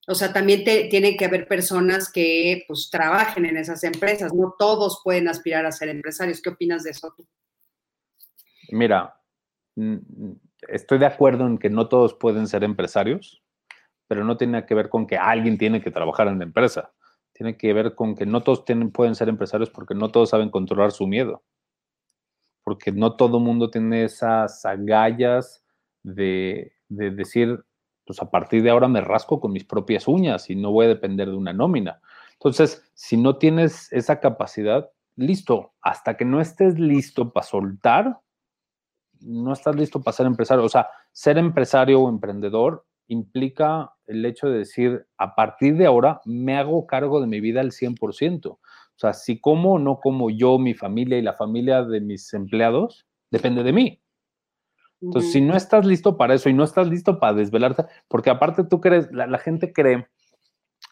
[0.07, 4.55] O sea, también te, tiene que haber personas que pues trabajen en esas empresas, no
[4.59, 6.43] todos pueden aspirar a ser empresarios.
[6.43, 7.14] ¿Qué opinas de eso
[8.71, 9.19] Mira,
[10.69, 13.43] estoy de acuerdo en que no todos pueden ser empresarios,
[14.07, 16.93] pero no tiene que ver con que alguien tiene que trabajar en la empresa.
[17.35, 20.92] Tiene que ver con que no todos pueden ser empresarios porque no todos saben controlar
[20.92, 21.42] su miedo.
[22.62, 25.62] Porque no todo mundo tiene esas agallas
[26.03, 27.62] de, de decir,
[28.07, 30.90] pues a partir de ahora me rasco con mis propias uñas y no voy a
[30.90, 32.01] depender de una nómina.
[32.35, 38.20] Entonces, si no tienes esa capacidad, listo, hasta que no estés listo para soltar,
[39.20, 40.64] no estás listo para ser empresario.
[40.64, 46.21] O sea, ser empresario o emprendedor implica el hecho de decir, a partir de ahora
[46.25, 48.47] me hago cargo de mi vida al 100%.
[48.47, 48.61] O
[48.97, 53.07] sea, si como o no como yo, mi familia y la familia de mis empleados,
[53.31, 54.01] depende de mí.
[55.01, 58.64] Entonces, si no estás listo para eso y no estás listo para desvelarte, porque aparte
[58.64, 60.07] tú crees, la, gente cree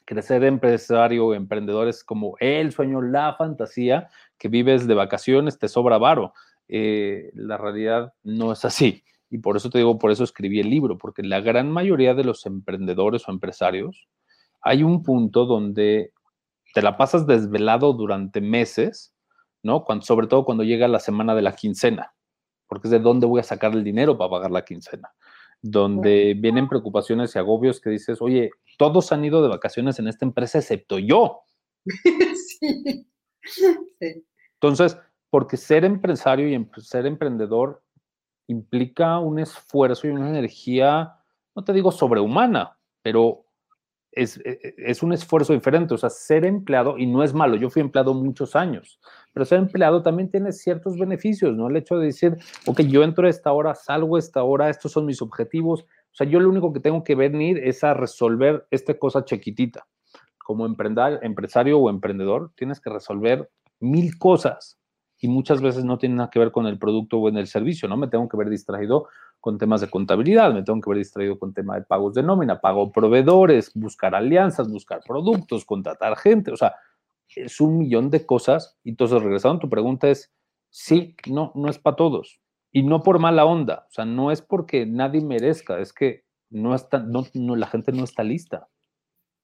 [0.05, 5.59] que ser empresario o emprendedor es como el sueño, la fantasía, que vives de vacaciones,
[5.59, 6.35] te sobra varo.
[6.69, 9.03] Eh, la realidad no es así.
[9.33, 12.23] Y por eso te digo, por eso escribí el libro, porque la gran mayoría de
[12.23, 14.07] los emprendedores o empresarios,
[14.61, 16.13] hay un punto donde
[16.75, 19.15] te la pasas desvelado durante meses,
[19.63, 19.85] ¿no?
[19.85, 22.13] Cuando, sobre todo cuando llega la semana de la quincena,
[22.67, 25.11] porque es de dónde voy a sacar el dinero para pagar la quincena.
[25.63, 30.27] donde vienen preocupaciones y agobios que dices, oye, todos han ido de vacaciones en esta
[30.27, 31.41] empresa excepto yo.
[32.61, 33.07] sí.
[34.61, 34.99] Entonces,
[35.31, 37.83] porque ser empresario y ser emprendedor
[38.53, 41.15] implica un esfuerzo y una energía,
[41.55, 43.45] no te digo sobrehumana, pero
[44.13, 45.95] es, e, e, es, un esfuerzo diferente.
[45.95, 49.01] O sea, ser empleado, y no es malo, yo fui empleado muchos años,
[49.33, 51.69] pero ser empleado también tiene ciertos beneficios, ¿no?
[51.69, 52.37] El hecho de decir,
[52.67, 55.83] ok, yo entro esta hora, salgo esta hora, estos son mis objetivos.
[55.83, 59.87] O sea, yo lo único que tengo que venir es a resolver esta cosa chiquitita.
[60.39, 63.49] Como empresario o emprendedor, tienes que resolver
[63.81, 64.82] mil cosas
[65.23, 67.89] y muchas veces no tienen nada que ver con el producto o en el servicio,
[67.89, 67.97] ¿no?
[67.97, 69.07] Me tengo que ver distraído
[69.39, 72.61] con temas de contabilidad, me tengo que ver distraído con tema de pagos de nómina,
[72.61, 76.75] pago proveedores, buscar alianzas, buscar productos, contratar gente, o sea,
[77.37, 78.77] es un millón de cosas.
[78.83, 80.33] Y entonces, regresando a tu pregunta, es
[80.71, 82.41] sí, no, no es para todos.
[82.73, 86.75] Y no por mala onda, o sea, no es porque nadie merezca, es que no
[86.75, 88.69] está, no, no, la gente no está lista.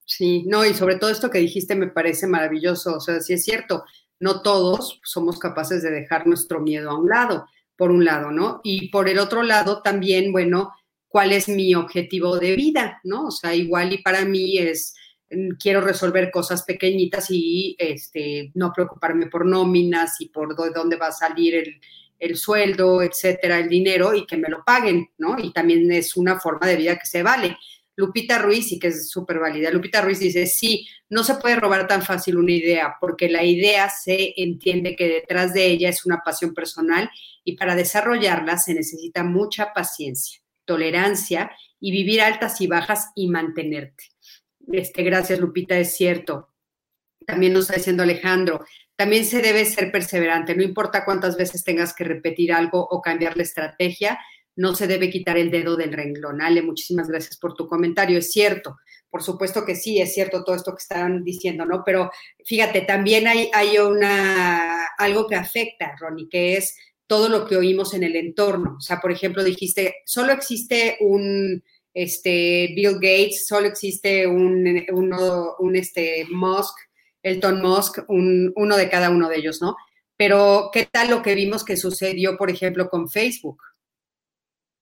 [0.04, 3.44] Sí, no, y sobre todo esto que dijiste me parece maravilloso, o sea, sí es
[3.44, 3.84] cierto,
[4.20, 8.61] no todos somos capaces de dejar nuestro miedo a un lado, por un lado, ¿no?
[8.64, 10.72] Y por el otro lado también, bueno,
[11.09, 13.26] ¿cuál es mi objetivo de vida, ¿no?
[13.26, 14.94] O sea, igual y para mí es,
[15.31, 21.09] mm, quiero resolver cosas pequeñitas y este, no preocuparme por nóminas y por dónde va
[21.09, 21.81] a salir el,
[22.18, 25.37] el sueldo, etcétera, el dinero y que me lo paguen, ¿no?
[25.38, 27.57] Y también es una forma de vida que se vale.
[27.98, 31.88] Lupita Ruiz, y que es súper válida, Lupita Ruiz dice, sí, no se puede robar
[31.88, 36.18] tan fácil una idea, porque la idea se entiende que detrás de ella es una
[36.24, 37.11] pasión personal
[37.42, 44.04] y para desarrollarla se necesita mucha paciencia, tolerancia y vivir altas y bajas y mantenerte.
[44.70, 46.54] Este, gracias, Lupita, es cierto.
[47.26, 51.94] También nos está diciendo Alejandro, también se debe ser perseverante, no importa cuántas veces tengas
[51.94, 54.20] que repetir algo o cambiar la estrategia,
[54.58, 56.42] no se debe quitar el dedo del renglón.
[56.42, 58.18] Ale, muchísimas gracias por tu comentario.
[58.18, 58.76] Es cierto,
[59.08, 61.84] por supuesto que sí, es cierto todo esto que están diciendo, ¿no?
[61.86, 62.10] Pero
[62.44, 67.94] fíjate, también hay, hay una, algo que afecta, Ronnie, que es todo lo que oímos
[67.94, 68.74] en el entorno.
[68.78, 71.62] O sea, por ejemplo, dijiste, solo existe un
[71.94, 76.76] este, Bill Gates, solo existe un, un este, Musk,
[77.22, 79.76] Elton Musk, un, uno de cada uno de ellos, ¿no?
[80.16, 83.62] Pero, ¿qué tal lo que vimos que sucedió, por ejemplo, con Facebook?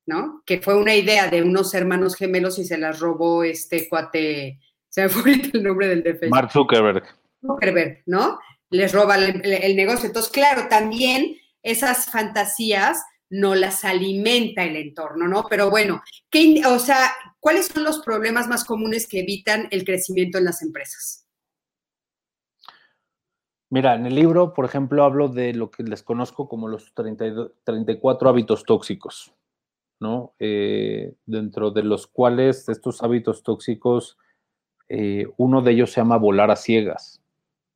[0.07, 0.43] ¿No?
[0.47, 5.03] Que fue una idea de unos hermanos gemelos y se las robó este cuate, se
[5.03, 6.35] me fue el nombre del defensa.
[6.35, 7.05] Mark Zuckerberg.
[7.41, 8.39] Zuckerberg, ¿no?
[8.71, 10.07] Les roba el, negocio.
[10.07, 15.47] Entonces, claro, también esas fantasías no las alimenta el entorno, ¿no?
[15.49, 20.39] Pero bueno, ¿qué, o sea, ¿cuáles son los problemas más comunes que evitan el crecimiento
[20.39, 21.27] en las empresas?
[23.69, 28.29] Mira, en el libro, por ejemplo, hablo de lo que les conozco como los 34
[28.29, 29.36] hábitos tóxicos.
[30.01, 30.35] ¿No?
[30.39, 34.19] Eh, dentro de los cuales estos hábitos tóxicos,
[34.89, 37.23] eh, uno de ellos se llama volar a ciegas,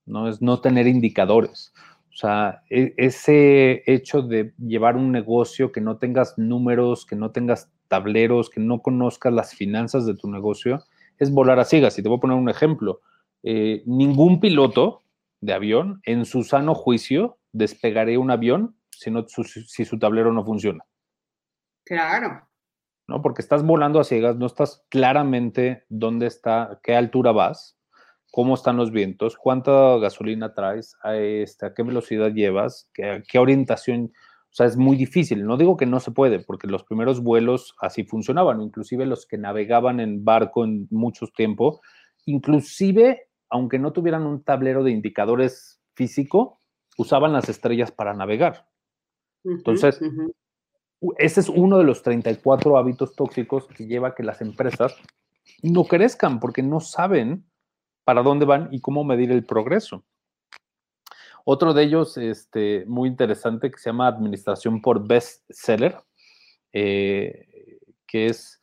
[0.07, 0.29] ¿no?
[0.29, 1.73] Es no tener indicadores.
[2.13, 7.31] O sea, e, ese hecho de llevar un negocio que no tengas números, que no
[7.31, 10.85] tengas tableros, que no conozcas las finanzas de tu negocio,
[11.19, 11.99] es volar a ciegas.
[11.99, 13.01] Y te voy a poner un ejemplo.
[13.43, 15.03] Eh, ningún piloto
[15.41, 19.11] de avión en su sano juicio despegaría un avión si,
[19.67, 20.85] si su tablero no funciona.
[21.91, 22.49] Claro.
[23.09, 23.21] ¿No?
[23.21, 27.77] Porque estás volando a ciegas, no estás claramente dónde está, qué altura vas,
[28.31, 33.41] cómo están los vientos, cuánta gasolina traes, a, este, a qué velocidad llevas, qué, qué
[33.41, 34.13] orientación.
[34.15, 35.45] O sea, es muy difícil.
[35.45, 39.37] No digo que no se puede, porque los primeros vuelos así funcionaban, inclusive los que
[39.37, 41.81] navegaban en barco en muchos tiempo,
[42.25, 46.61] inclusive aunque no tuvieran un tablero de indicadores físico,
[46.97, 48.69] usaban las estrellas para navegar.
[49.43, 50.01] Entonces,
[51.17, 54.95] ese es uno de los 34 hábitos tóxicos que lleva a que las empresas
[55.63, 57.45] no crezcan porque no saben
[58.05, 60.05] para dónde van y cómo medir el progreso.
[61.45, 65.97] Otro de ellos, este, muy interesante, que se llama Administración por Bestseller,
[66.73, 68.63] eh, que es,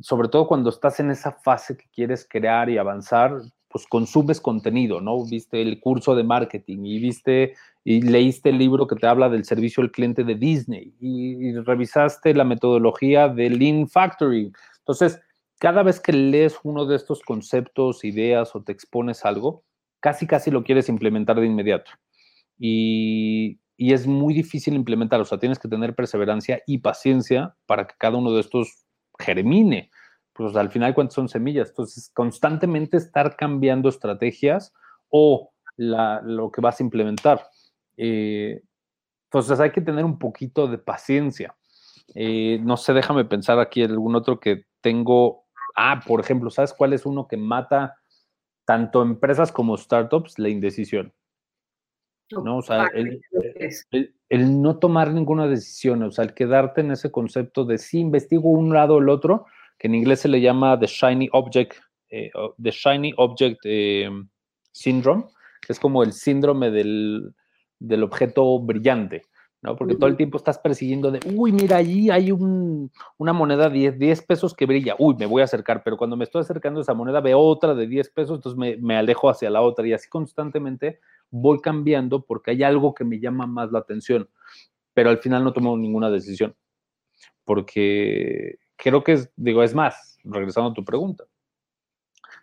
[0.00, 3.40] sobre todo cuando estás en esa fase que quieres crear y avanzar,
[3.76, 5.22] pues consumes contenido, ¿no?
[5.26, 9.44] Viste el curso de marketing y viste y leíste el libro que te habla del
[9.44, 14.50] servicio al cliente de Disney y, revisaste la metodología de Lean Factory.
[14.78, 15.20] Entonces,
[15.58, 19.62] cada vez que lees uno de estos conceptos, ideas o te expones algo,
[20.00, 21.90] casi, casi lo quieres implementar de inmediato.
[22.58, 27.94] Y, es muy difícil implementar, o sea, tienes que tener perseverancia y paciencia para que
[27.98, 28.86] cada uno de estos
[29.18, 29.90] germine.
[30.36, 31.70] Pues al final, ¿cuántas son semillas?
[31.70, 34.74] Entonces, constantemente estar cambiando estrategias
[35.08, 37.48] o lo que vas a implementar.
[37.96, 38.62] Eh,
[39.24, 41.56] entonces hay que tener un poquito de paciencia.
[42.14, 45.44] Eh, no sé, déjame pensar aquí algún otro que tengo.
[45.74, 47.96] Ah, por ejemplo, ¿sabes cuál es uno que mata
[48.64, 50.38] tanto empresas como startups?
[50.38, 51.12] La indecisión.
[52.30, 52.58] ¿no?
[52.58, 57.78] O sea, el, no tomar ninguna decisión, o sea, el quedarte en ese concepto de
[57.78, 59.46] si investigo un lado o el otro,
[59.78, 61.74] que en inglés se le llama the shiny object,
[62.10, 62.30] eh,
[62.62, 64.08] the shiny object eh,
[64.72, 65.24] syndrome,
[65.60, 67.34] que es como el síndrome del,
[67.78, 69.22] del objeto brillante.
[69.62, 69.74] ¿no?
[69.74, 74.22] Porque todo el tiempo estás persiguiendo de, uy, mira, allí hay una moneda de 10,
[74.22, 76.94] pesos que brilla, uy, me voy a acercar, pero cuando me estoy acercando a esa
[76.94, 80.08] moneda veo otra de 10 pesos, entonces me, me, alejo hacia la otra y así
[80.08, 84.28] constantemente voy cambiando porque hay algo que me llama más la atención,
[84.94, 86.54] pero al final no tomo ninguna decisión,
[87.44, 91.24] porque creo que es, digo, es más, regresando a tu pregunta,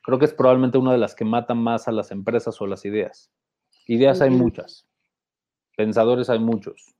[0.03, 2.85] creo que es probablemente una de las que matan más a las empresas o las
[2.85, 3.31] ideas.
[3.87, 4.87] Ideas hay muchas,
[5.75, 6.95] pensadores hay muchos,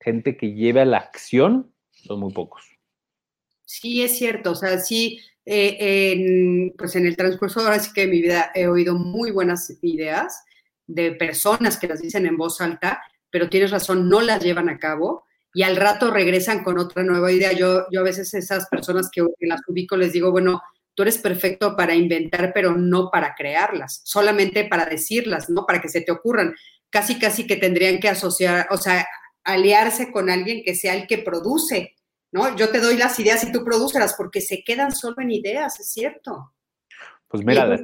[0.00, 2.64] gente que lleve a la acción son muy pocos.
[3.64, 8.02] Sí, es cierto, o sea, sí, eh, en, pues en el transcurso ahora sí que
[8.02, 10.44] de mi vida he oído muy buenas ideas,
[10.86, 14.78] de personas que las dicen en voz alta, pero tienes razón, no las llevan a
[14.78, 17.52] cabo y al rato regresan con otra nueva idea.
[17.52, 20.60] Yo, yo a veces esas personas que, las ubico les digo, bueno,
[20.94, 25.64] tú eres perfecto para inventar, pero no para crearlas, solamente para decirlas, ¿no?
[25.66, 26.54] Para que se te ocurran.
[26.90, 29.06] Casi, casi que tendrían que asociar, o sea,
[29.44, 31.94] aliarse con alguien que sea el que produce,
[32.32, 32.56] ¿no?
[32.56, 35.92] Yo te doy las ideas y tú producelas, porque se quedan solo en ideas, es
[35.92, 36.54] cierto.
[37.28, 37.78] Pues mira,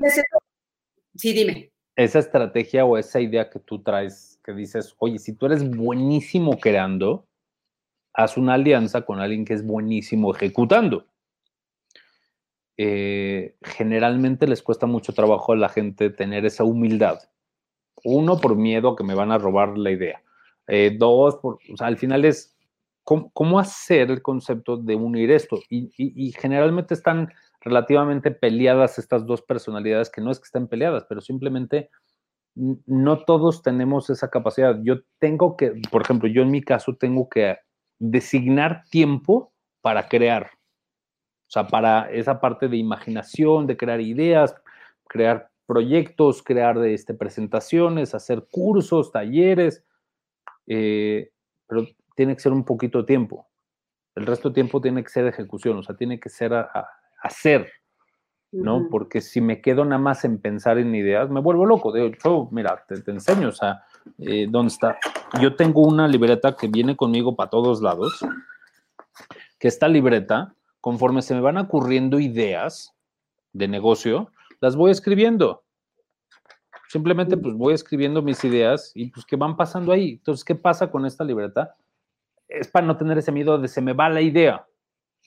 [1.14, 5.46] sí, dime esa estrategia o esa idea que tú traes, que dices, oye, si tú
[5.46, 7.27] eres buenísimo creando,
[8.14, 11.07] haz una alianza con alguien que es buenísimo ejecutando.
[12.77, 17.18] Eh, generalmente les cuesta mucho trabajo a la gente tener esa humildad.
[18.05, 20.22] Uno, por miedo que me van a robar la idea.
[20.66, 21.38] Eh, dos,
[21.81, 22.57] al final es
[23.03, 25.59] cómo, hacer el concepto de unir esto.
[25.68, 31.20] y generalmente están relativamente peleadas estas dos personalidades, que no es que estén peleadas, pero
[31.20, 31.90] simplemente
[32.55, 34.79] no todos tenemos esa capacidad.
[34.83, 37.57] Yo tengo que, por ejemplo, yo en mi caso tengo que
[38.10, 40.50] designar tiempo para crear.
[41.46, 44.54] O sea, para esa parte de imaginación, de crear ideas,
[45.06, 49.84] crear proyectos, crear este, presentaciones, hacer cursos, talleres,
[50.66, 51.30] eh,
[51.66, 53.48] pero tiene que ser un poquito de tiempo.
[54.14, 56.88] El resto del tiempo tiene que ser ejecución, o sea, tiene que ser a,
[57.22, 57.70] hacer,
[58.52, 58.88] ¿no?
[58.90, 61.90] Porque si me quedo nada más en pensar en ideas, me vuelvo loco.
[61.90, 63.82] De hecho, mira, te, enseño, o sea,
[64.18, 64.98] eh, ¿dónde está?
[65.40, 68.24] Yo tengo una libreta que viene conmigo para todos lados,
[69.58, 72.94] que esta libreta, conforme se me van ocurriendo ideas
[73.52, 75.62] de negocio, las voy escribiendo.
[76.88, 80.12] Simplemente pues voy escribiendo mis ideas y pues que van pasando ahí.
[80.12, 81.74] Entonces, ¿qué pasa con esta libreta?
[82.46, 84.66] Es para no tener ese miedo de se me va la idea.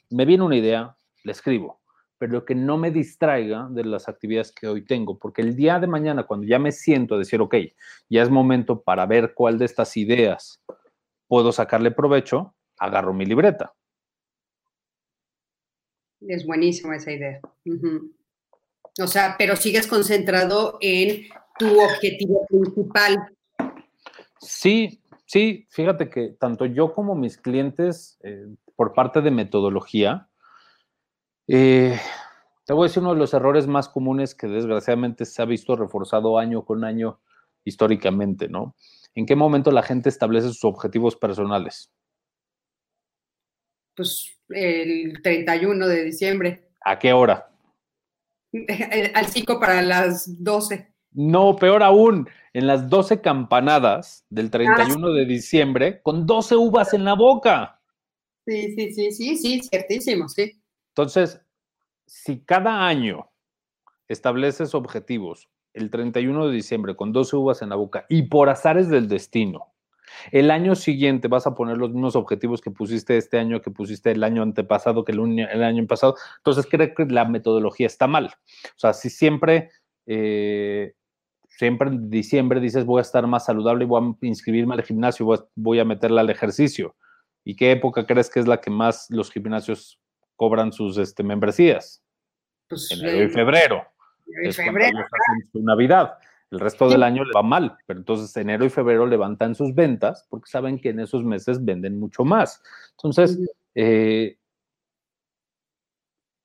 [0.10, 1.77] Me viene una idea, la escribo
[2.18, 5.88] pero que no me distraiga de las actividades que hoy tengo, porque el día de
[5.88, 7.56] mañana, cuando ya me siento a decir, ok,
[8.10, 10.64] ya es momento para ver cuál de estas ideas
[11.28, 13.74] puedo sacarle provecho, agarro mi libreta.
[16.22, 17.40] Es buenísima esa idea.
[19.00, 21.28] O sea, pero sigues concentrado en
[21.60, 23.18] tu objetivo principal.
[24.40, 30.30] Sí, sí, fíjate que tanto yo como mis clientes, eh, por parte de metodología,
[31.48, 32.00] eh,
[32.66, 35.76] te voy a decir uno de los errores más comunes que desgraciadamente se ha visto
[35.76, 37.22] reforzado año con año
[37.64, 38.76] históricamente, ¿no?
[39.16, 41.92] ¿En qué momento la gente establece sus objetivos personales?
[43.96, 46.70] Pues el 31 de diciembre.
[46.86, 47.50] ¿A qué hora?
[49.14, 50.94] Al 5 para las 12.
[51.14, 56.94] No, peor aún, en las 12 campanadas del 31 ah, de diciembre con 12 uvas
[56.94, 57.82] en la boca.
[58.46, 60.62] Sí, sí, sí, sí, sí, ciertísimo, sí.
[60.98, 61.40] Entonces,
[62.08, 63.30] si cada año
[64.08, 68.90] estableces objetivos el 31 de diciembre con 12 uvas en la boca y por azares
[68.90, 69.76] del destino,
[70.32, 74.10] el año siguiente vas a poner los mismos objetivos que pusiste este año, que pusiste
[74.10, 76.16] el año antepasado, que el, año pasado.
[76.38, 78.34] Entonces, creo que la metodología está mal.
[78.70, 79.70] O sea, si siempre,
[80.08, 80.96] eh,
[81.48, 85.28] siempre en diciembre dices voy a estar más saludable y voy a inscribirme al gimnasio,
[85.28, 86.96] voy a, voy a meterle al ejercicio.
[87.44, 90.00] ¿Y qué época crees que es la que más los gimnasios
[90.38, 92.02] cobran sus este, membresías.
[92.70, 93.86] Pues, enero y febrero.
[94.26, 95.00] Enero y febrero.
[95.52, 96.18] Su Navidad.
[96.50, 100.26] El resto del año le va mal, pero entonces enero y febrero levantan sus ventas
[100.30, 102.64] porque saben que en esos meses venden mucho más.
[102.92, 103.38] Entonces,
[103.76, 104.38] eh,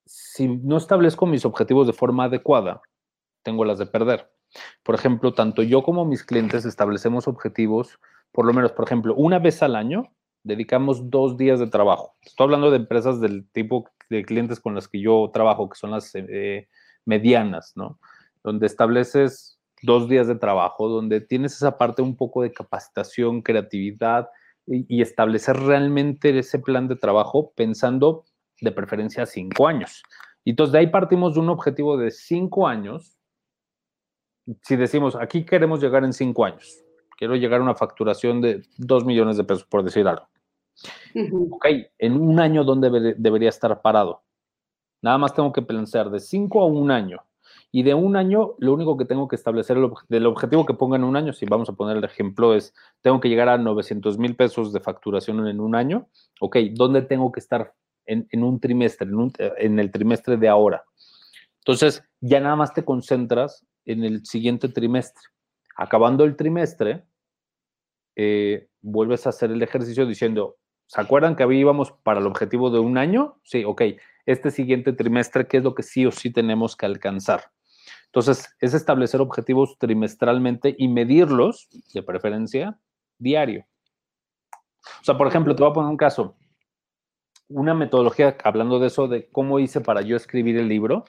[0.05, 2.81] si no establezco mis objetivos de forma adecuada,
[3.43, 4.29] tengo las de perder.
[4.83, 7.97] Por ejemplo, tanto yo como mis clientes establecemos objetivos,
[8.33, 10.11] por lo menos, por ejemplo, una vez al año
[10.43, 12.15] dedicamos dos días de trabajo.
[12.21, 15.91] Estoy hablando de empresas del tipo de clientes con las que yo trabajo, que son
[15.91, 16.67] las eh,
[17.05, 17.99] medianas, ¿no?
[18.43, 24.29] Donde estableces dos días de trabajo, donde tienes esa parte un poco de capacitación, creatividad
[24.65, 28.23] y, establecer realmente ese plan de trabajo pensando
[28.61, 30.03] de preferencia cinco años.
[30.45, 33.17] Y entonces de ahí partimos de un objetivo de cinco años.
[34.61, 36.81] Si decimos, aquí queremos llegar en cinco años,
[37.17, 40.27] quiero llegar a una facturación de dos millones de pesos, por decir algo.
[41.51, 41.65] Ok,
[41.97, 44.23] en un año, ¿dónde debería estar parado?
[45.01, 47.23] Nada más tengo que pensar de cinco a un año.
[47.71, 50.95] Y de un año, lo único que tengo que establecer el del objetivo que ponga
[50.95, 54.17] en un año, si vamos a poner el ejemplo, es tengo que llegar a 900
[54.17, 56.07] mil pesos de facturación en un año.
[56.39, 57.73] Ok, ¿dónde tengo que estar
[58.05, 60.83] en, un trimestre, en, en el trimestre de ahora?
[61.59, 65.23] Entonces, ya nada más te concentras en el siguiente trimestre.
[65.75, 67.05] Acabando el trimestre,
[68.15, 70.57] eh, vuelves a hacer el ejercicio diciendo,
[70.87, 73.39] ¿se acuerdan que íbamos para el objetivo de un año?
[73.43, 73.81] Sí, ok.
[74.25, 77.51] Este siguiente trimestre, ¿qué es lo que sí o sí tenemos que alcanzar?
[78.05, 82.79] Entonces, es establecer objetivos trimestralmente y medirlos, de preferencia,
[83.17, 83.65] diario.
[85.01, 86.35] O sea, por ejemplo, te voy a poner un caso.
[87.49, 91.05] Una metodología, hablando de eso, de cómo hice para yo escribir el libro,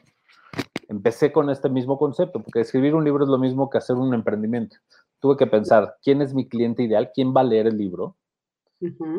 [0.89, 4.14] empecé con este mismo concepto, porque escribir un libro es lo mismo que hacer un
[4.14, 4.77] emprendimiento.
[5.20, 7.11] Tuve que pensar, ¿quién es mi cliente ideal?
[7.14, 8.16] ¿Quién va a leer el libro?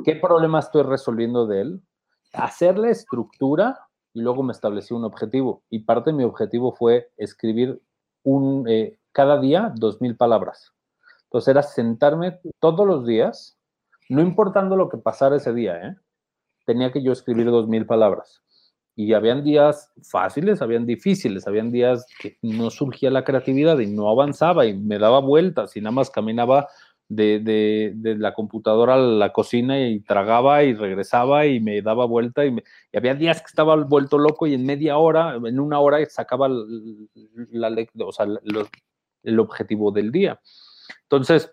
[0.04, 1.82] ¿Qué problema estoy resolviendo de él?
[2.34, 3.80] Hacer la estructura
[4.14, 5.64] y luego me establecí un objetivo.
[5.70, 7.82] Y parte de mi objetivo fue escribir
[8.24, 10.74] un, eh, cada día dos mil palabras.
[11.26, 13.58] Entonces era sentarme todos los días,
[14.10, 15.96] no importando lo que pasara ese día, ¿eh?
[16.66, 18.42] tenía que yo escribir dos mil palabras.
[18.96, 24.10] Y habían días fáciles, habían difíciles, habían días que no surgía la creatividad y no
[24.10, 26.70] avanzaba y me daba vueltas y nada más caminaba
[27.08, 32.56] de, la computadora a la cocina y tragaba y regresaba y me daba vuelta y,
[32.96, 37.88] había días que estaba vuelto loco y en media hora, en una hora sacaba la,
[38.00, 38.28] o sea,
[39.24, 40.40] el objetivo del día.
[41.04, 41.52] Entonces,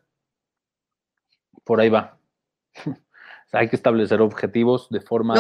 [1.65, 2.19] por ahí va.
[3.53, 5.35] hay que establecer objetivos de forma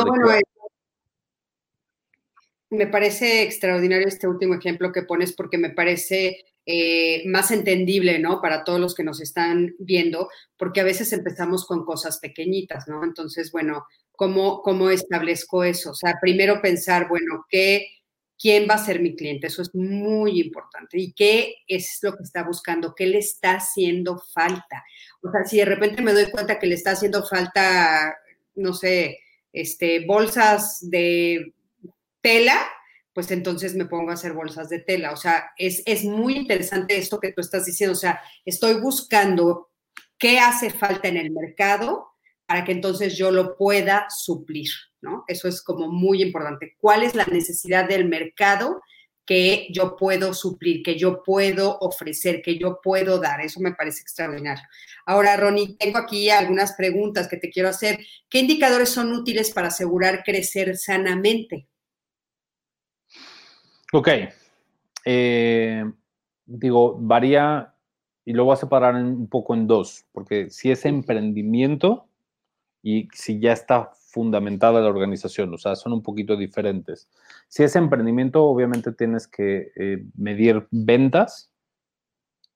[2.72, 8.40] me parece extraordinario este último ejemplo que pones porque me parece eh, más entendible, ¿no?
[8.40, 13.02] Para todos los que nos están viendo, porque a veces empezamos con cosas pequeñitas, ¿no?
[13.02, 15.90] Entonces, bueno, ¿cómo, cómo establezco eso?
[15.90, 17.86] O sea, primero pensar, bueno, ¿qué,
[18.38, 19.48] ¿quién va a ser mi cliente?
[19.48, 20.98] Eso es muy importante.
[20.98, 22.94] ¿Y qué es lo que está buscando?
[22.94, 24.84] ¿Qué le está haciendo falta?
[25.22, 28.16] O sea, si de repente me doy cuenta que le está haciendo falta,
[28.54, 29.18] no sé,
[29.52, 31.54] este, bolsas de
[32.20, 32.56] tela,
[33.12, 35.12] pues entonces me pongo a hacer bolsas de tela.
[35.12, 37.92] O sea, es, es muy interesante esto que tú estás diciendo.
[37.92, 39.70] O sea, estoy buscando
[40.18, 42.12] qué hace falta en el mercado
[42.46, 45.24] para que entonces yo lo pueda suplir, ¿no?
[45.26, 46.76] Eso es como muy importante.
[46.78, 48.82] ¿Cuál es la necesidad del mercado
[49.24, 53.40] que yo puedo suplir, que yo puedo ofrecer, que yo puedo dar?
[53.40, 54.64] Eso me parece extraordinario.
[55.06, 57.98] Ahora, Ronnie, tengo aquí algunas preguntas que te quiero hacer.
[58.28, 61.68] ¿Qué indicadores son útiles para asegurar crecer sanamente?
[63.94, 64.08] Ok.
[65.04, 65.84] Eh,
[66.46, 67.74] digo, varía
[68.24, 72.08] y lo voy a separar un poco en dos, porque si es emprendimiento
[72.82, 77.10] y si ya está fundamentada la organización, o sea, son un poquito diferentes.
[77.48, 81.52] Si es emprendimiento, obviamente tienes que eh, medir ventas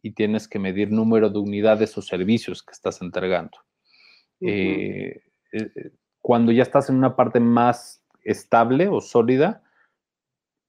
[0.01, 3.59] y tienes que medir número de unidades o servicios que estás entregando.
[4.41, 5.21] Eh,
[6.23, 9.63] cuando ya estás en una parte más estable o sólida,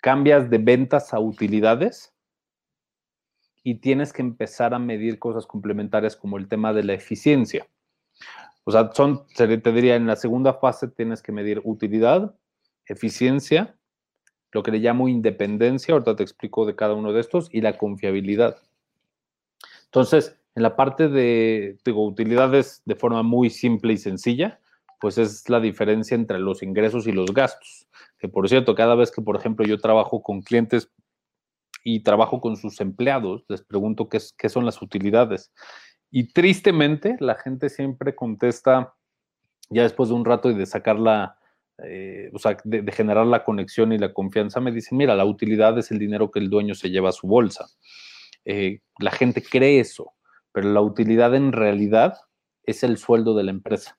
[0.02, 2.14] cambias de ventas a utilidades
[3.64, 7.68] y tienes que empezar a medir cosas complementarias como el tema de la eficiencia.
[8.64, 12.36] O sea, son, te diría, en la segunda fase tienes que medir utilidad,
[12.86, 13.78] eficiencia,
[14.52, 17.78] lo que le llamo independencia, ahorita te explico de cada uno de estos, y la
[17.78, 18.58] confiabilidad.
[19.86, 24.60] Entonces, en la parte de, digo, utilidades de forma muy simple y sencilla,
[25.00, 27.87] pues es la diferencia entre los ingresos y los gastos.
[28.20, 30.92] Que por cierto, cada vez que, por ejemplo, yo trabajo con clientes
[31.84, 35.52] y trabajo con sus empleados, les pregunto qué, qué son las utilidades.
[36.10, 38.96] Y tristemente, la gente siempre contesta,
[39.70, 41.38] ya después de un rato y de sacar la,
[41.84, 45.78] eh, o sea, de, generar la conexión y la confianza, me dicen, mira, la utilidad
[45.78, 47.68] es el dinero que el dueño se lleva a su bolsa.
[48.46, 50.14] Eh, la gente cree eso,
[50.52, 52.18] pero la utilidad en realidad
[52.64, 53.97] es el sueldo de la empresa.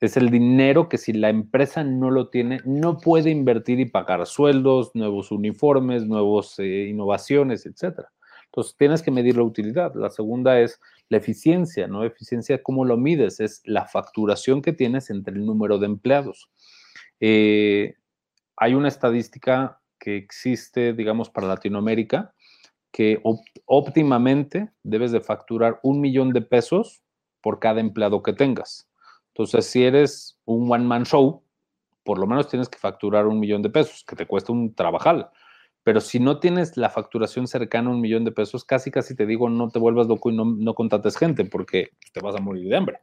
[0.00, 4.26] Es el dinero que si la empresa no lo tiene, no puede invertir y pagar
[4.26, 8.06] sueldos, nuevos uniformes, nuevas eh, innovaciones, etc.
[8.46, 9.94] Entonces, tienes que medir la utilidad.
[9.94, 12.04] La segunda es la eficiencia, ¿no?
[12.04, 13.40] Eficiencia, ¿cómo lo mides?
[13.40, 16.48] Es la facturación que tienes entre el número de empleados.
[17.20, 17.96] Eh,
[18.56, 22.34] hay una estadística que existe, digamos, para Latinoamérica,
[22.92, 23.20] que
[23.66, 27.02] óptimamente debes de facturar un millón de pesos
[27.40, 28.88] por cada empleado que tengas.
[29.38, 31.44] Entonces, si eres un one-man show,
[32.02, 35.30] por lo menos tienes que facturar un millón de pesos, que te cuesta un trabajal.
[35.84, 39.26] Pero si no tienes la facturación cercana a un millón de pesos, casi, casi te
[39.26, 40.74] digo, no te vuelvas loco y no, no
[41.16, 42.98] gente porque te vas a morir de hambre.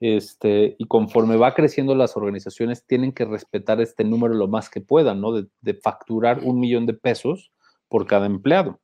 [0.00, 4.80] Este, y conforme va creciendo las organizaciones, tienen que respetar este número lo más que
[4.80, 5.32] puedan, ¿no?
[5.32, 7.52] De, de, facturar un millón de pesos
[7.88, 8.80] por cada empleado.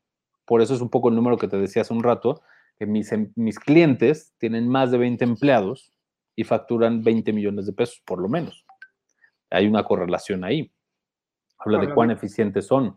[0.46, 2.40] Por eso es un poco el número que te decía hace un rato,
[2.78, 5.91] que mis, em, mis clientes tienen más de 20 empleados
[6.34, 8.64] y facturan 20 millones de pesos, por lo menos.
[9.50, 10.72] Hay una correlación ahí
[11.64, 12.96] habla de cuán eficientes son.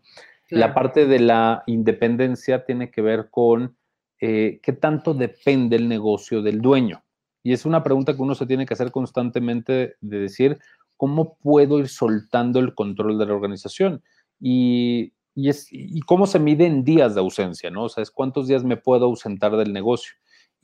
[0.49, 3.75] La parte de la independencia tiene que ver con
[4.19, 7.03] eh, qué tanto depende el negocio del dueño.
[7.43, 10.59] Y es una pregunta que uno se tiene que hacer constantemente de decir,
[10.97, 14.03] ¿cómo puedo ir soltando el control de la organización?
[14.39, 17.83] Y, es, y cómo se mide en días de ausencia, ¿no?
[17.83, 20.13] O sea, es cuántos días me puedo ausentar del negocio.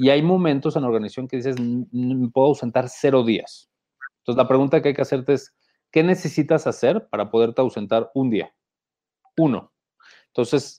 [0.02, 3.70] Y hay momentos en la organización que dices, me puedo ausentar cero días.
[4.20, 5.54] Entonces, la pregunta que hay que hacerte es,
[5.92, 8.54] ¿Qué necesitas hacer para poderte ausentar un día?
[9.38, 9.74] Uno.
[10.28, 10.78] Entonces,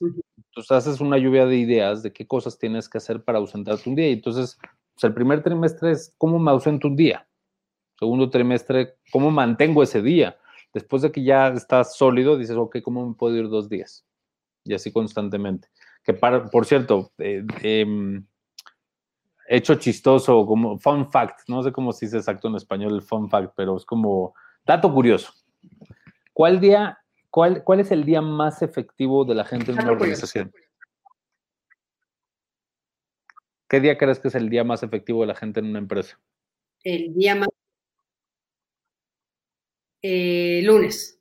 [0.51, 3.95] tú haces una lluvia de ideas de qué cosas tienes que hacer para ausentarte un
[3.95, 4.09] día.
[4.09, 4.57] Y entonces,
[4.95, 7.27] pues, el primer trimestre es cómo me ausento un día.
[7.99, 10.35] Segundo trimestre, cómo mantengo ese día.
[10.73, 14.03] Después de que ya estás sólido, dices, ok, ¿cómo me puedo ir dos días?
[14.65, 15.67] Y así constantemente.
[16.03, 18.25] Que para, por cierto, eh, em,
[19.47, 23.29] hecho chistoso, como fun fact, no sé cómo se dice exacto en español el fun
[23.29, 24.33] fact, pero es como
[24.65, 25.33] Dato curioso.
[26.31, 26.97] ¿Cuál día,
[27.29, 30.53] cuál, cuál es el día más efectivo de la gente en una organización?
[33.67, 36.19] ¿Qué día crees que es el día más efectivo de la gente en una empresa?
[36.83, 37.49] El día más.
[40.01, 41.19] Eh, lunes.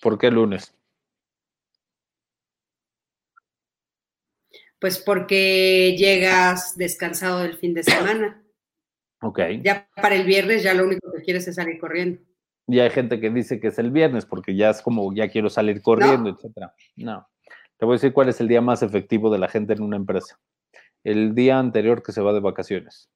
[0.00, 0.74] ¿Por qué lunes?
[4.80, 8.42] Pues porque llegas descansado del fin de semana.
[9.22, 9.40] Ok.
[9.62, 12.20] Ya para el viernes ya lo único que quieres es salir corriendo.
[12.66, 15.50] Y hay gente que dice que es el viernes porque ya es como, ya quiero
[15.50, 16.72] salir corriendo, etcétera.
[16.96, 17.26] No.
[17.76, 19.96] Te voy a decir cuál es el día más efectivo de la gente en una
[19.96, 20.38] empresa.
[21.02, 23.10] El día anterior que se va de vacaciones.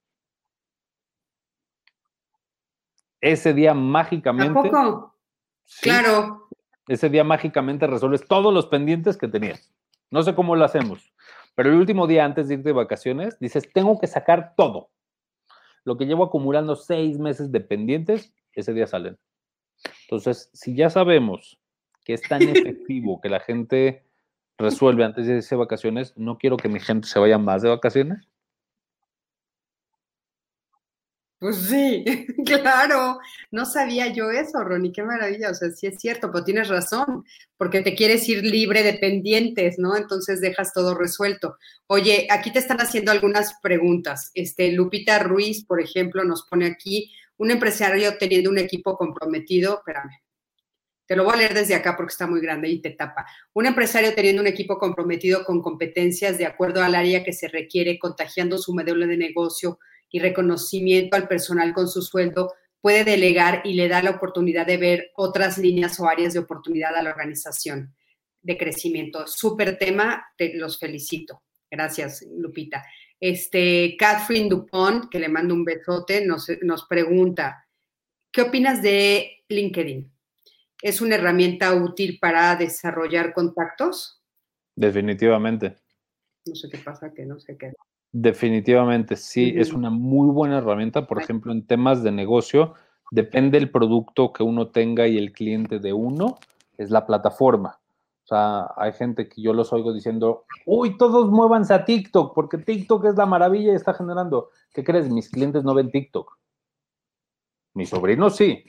[3.21, 4.53] Ese día mágicamente.
[4.53, 5.17] ¿Tampoco?
[5.81, 6.49] claro.
[6.89, 9.73] Ese día mágicamente resuelves todos los pendientes que tenías.
[10.11, 11.14] No sé cómo lo hacemos,
[11.55, 14.91] pero el último día antes de ir de vacaciones dices, tengo que sacar todo.
[15.85, 19.19] Lo que llevo acumulando seis meses de pendientes, ese día salen.
[20.03, 21.59] Entonces, si ya sabemos
[22.05, 24.05] que es tan efectivo que la gente
[24.59, 27.69] resuelve antes de irse de vacaciones, no quiero que mi gente se vaya más de
[27.69, 28.29] vacaciones.
[31.45, 32.03] Pues sí,
[32.47, 33.19] claro.
[33.51, 35.51] No sabía yo eso, Ronnie, qué maravilla.
[35.51, 37.27] O sea, sí es cierto, pero tienes razón,
[37.59, 39.95] porque te quieres ir libre de pendientes, ¿no?
[39.95, 41.59] Entonces dejas todo resuelto.
[41.87, 44.31] Oye, aquí te están haciendo algunas preguntas.
[44.33, 50.23] Este, Lupita Ruiz, por ejemplo, nos pone aquí, un empresario teniendo un equipo comprometido, espérame,
[51.07, 53.27] te lo voy a leer desde acá porque está muy grande y te tapa.
[53.53, 57.99] Un empresario teniendo un equipo comprometido con competencias de acuerdo al área que se requiere,
[57.99, 59.79] contagiando su modelo de negocio
[60.15, 64.77] y reconocimiento al personal con su sueldo, puede delegar y le da la oportunidad de
[64.77, 67.93] ver otras líneas o áreas de oportunidad a la organización
[68.41, 69.27] de crecimiento.
[69.27, 71.43] Súper tema, te los felicito.
[71.69, 72.85] Gracias, Lupita.
[73.19, 77.67] Este, Catherine Dupont, que le mando un besote, nos, nos pregunta,
[78.31, 80.13] ¿qué opinas de LinkedIn?
[80.81, 84.23] ¿Es una herramienta útil para desarrollar contactos?
[84.77, 85.75] Definitivamente.
[86.47, 87.73] No sé qué pasa, que no sé qué.
[88.17, 92.75] Definitivamente, sí, es una muy buena herramienta, por ejemplo, en temas de negocio,
[93.11, 96.39] depende el producto que uno tenga y el cliente de uno,
[96.79, 97.81] es la plataforma.
[98.23, 102.57] O sea, hay gente que yo los oigo diciendo, uy, todos muévanse a TikTok, porque
[102.57, 104.51] TikTok es la maravilla y está generando.
[104.73, 105.11] ¿Qué crees?
[105.11, 106.39] Mis clientes no ven TikTok.
[107.75, 108.63] Mis sobrinos sí.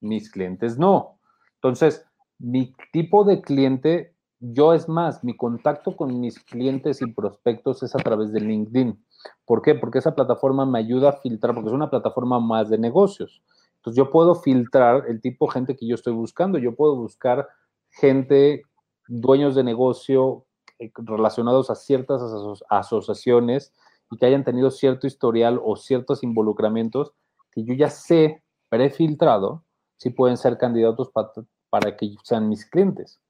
[0.00, 1.18] Mis clientes no.
[1.56, 2.06] Entonces,
[2.38, 7.94] mi tipo de cliente, yo es más, mi contacto con mis clientes y prospectos es
[7.94, 9.02] a través de LinkedIn.
[9.44, 9.74] ¿Por qué?
[9.74, 13.42] Porque esa plataforma me ayuda a filtrar, porque es una plataforma más de negocios.
[13.76, 16.58] Entonces, yo puedo filtrar el tipo de gente que yo estoy buscando.
[16.58, 17.48] Yo puedo buscar
[17.90, 18.62] gente,
[19.08, 20.44] dueños de negocio
[20.78, 22.20] eh, relacionados a ciertas
[22.68, 23.72] asociaciones
[24.10, 27.12] y que hayan tenido cierto historial o ciertos involucramientos
[27.50, 29.64] que yo ya sé prefiltrado
[29.96, 31.30] si pueden ser candidatos para,
[31.70, 33.20] para que sean mis clientes.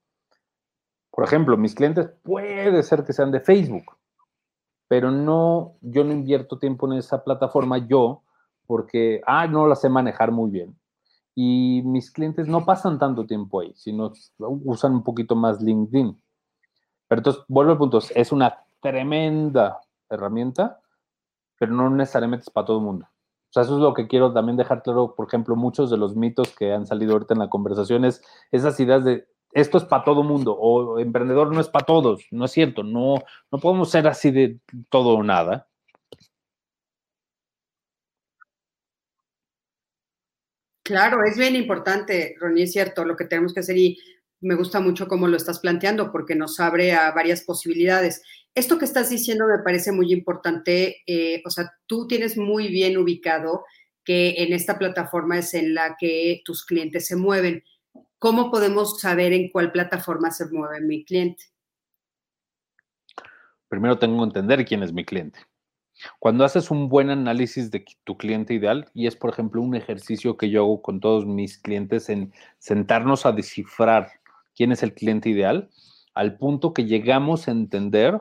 [1.16, 3.96] Por ejemplo, mis clientes puede ser que sean de Facebook,
[4.86, 8.22] pero no, yo no invierto tiempo en esa plataforma yo
[8.66, 10.78] porque, ah, no la sé manejar muy bien.
[11.34, 16.20] Y mis clientes no pasan tanto tiempo ahí, sino usan un poquito más LinkedIn.
[17.08, 20.82] Pero entonces, vuelvo al punto, es una tremenda herramienta,
[21.58, 23.06] pero no necesariamente es para todo el mundo.
[23.06, 26.14] O sea, eso es lo que quiero también dejar claro, por ejemplo, muchos de los
[26.14, 29.26] mitos que han salido ahorita en la conversación es esas ideas de
[29.56, 32.26] esto es para todo mundo o emprendedor no es para todos.
[32.30, 33.14] No es cierto, no,
[33.50, 35.66] no podemos ser así de todo o nada.
[40.82, 43.98] Claro, es bien importante, Ronnie, es cierto, lo que tenemos que hacer y
[44.40, 48.22] me gusta mucho cómo lo estás planteando porque nos abre a varias posibilidades.
[48.54, 52.98] Esto que estás diciendo me parece muy importante, eh, o sea, tú tienes muy bien
[52.98, 53.64] ubicado
[54.04, 57.64] que en esta plataforma es en la que tus clientes se mueven.
[58.18, 61.44] ¿Cómo podemos saber en cuál plataforma se mueve mi cliente?
[63.68, 65.40] Primero tengo que entender quién es mi cliente.
[66.18, 70.36] Cuando haces un buen análisis de tu cliente ideal, y es por ejemplo un ejercicio
[70.36, 74.08] que yo hago con todos mis clientes en sentarnos a descifrar
[74.54, 75.70] quién es el cliente ideal,
[76.14, 78.20] al punto que llegamos a entender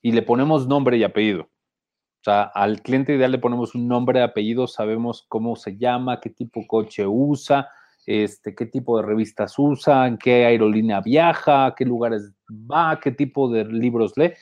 [0.00, 1.42] y le ponemos nombre y apellido.
[1.42, 6.20] O sea, al cliente ideal le ponemos un nombre y apellido, sabemos cómo se llama,
[6.20, 7.68] qué tipo de coche usa,
[8.06, 13.64] este, qué tipo de revistas usa, qué aerolínea viaja, qué lugares va, qué tipo de
[13.64, 14.32] libros lee,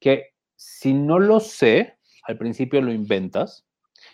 [0.00, 3.66] que si no lo sé, al principio lo inventas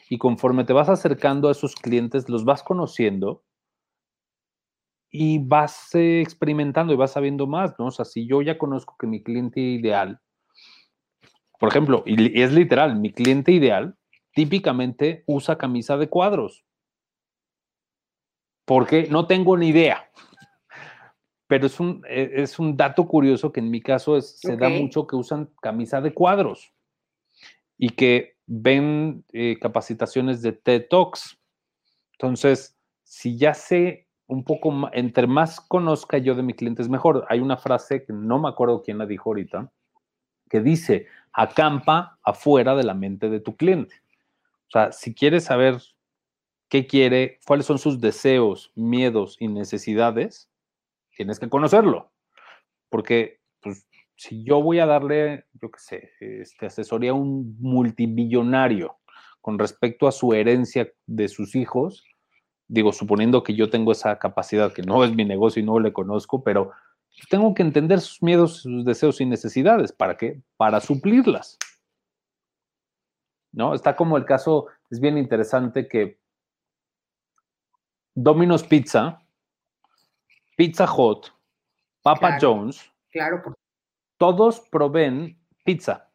[0.09, 3.43] y conforme te vas acercando a esos clientes, los vas conociendo
[5.11, 7.87] y vas eh, experimentando y vas sabiendo más, ¿no?
[7.87, 10.21] O sea, si yo ya conozco que mi cliente ideal,
[11.61, 13.97] por ejemplo, y es literal, mi cliente ideal
[14.35, 16.65] típicamente usa camisa de cuadros.
[18.65, 20.11] Porque no tengo ni idea.
[21.47, 25.07] Pero es un, e, es un dato curioso que en mi caso se da mucho
[25.07, 26.73] que usan camisa de cuadros
[27.77, 31.39] y que ven eh, capacitaciones de TED Talks.
[32.13, 37.27] Entonces, si ya sé un poco, entre más conozca yo de mi cliente es mejor.
[37.29, 39.71] Hay una frase que no me acuerdo quién la dijo ahorita,
[40.49, 43.97] que dice, acampa afuera de la mente de tu cliente.
[44.69, 45.81] O sea, si quieres saber
[46.69, 50.51] qué quiere, cuáles son sus deseos, miedos y necesidades,
[51.17, 52.13] tienes que conocerlo.
[52.89, 53.87] Porque, pues,
[54.17, 58.97] si yo voy a darle, yo qué sé, este, asesoría a un multimillonario
[59.41, 62.05] con respecto a su herencia de sus hijos,
[62.69, 65.93] digo, suponiendo que yo tengo esa capacidad, que no es mi negocio y no le
[65.93, 66.73] conozco, pero
[67.31, 69.93] tengo que entender sus miedos, sus deseos y necesidades.
[69.93, 70.41] ¿Para qué?
[70.57, 71.59] Para suplirlas.
[73.53, 73.75] ¿No?
[73.75, 76.19] Está como el caso, es bien interesante que
[78.15, 79.21] Domino's Pizza,
[80.57, 81.27] Pizza Hut,
[82.03, 83.55] Papa Jones, claro.
[84.19, 86.11] todos proveen pizza,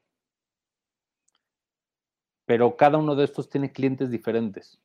[2.46, 4.80] pero cada uno de estos tiene clientes diferentes.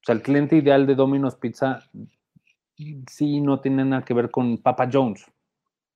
[0.00, 1.88] O sea, el cliente ideal de Domino's Pizza
[3.06, 5.30] sí no tiene nada que ver con Papa Jones.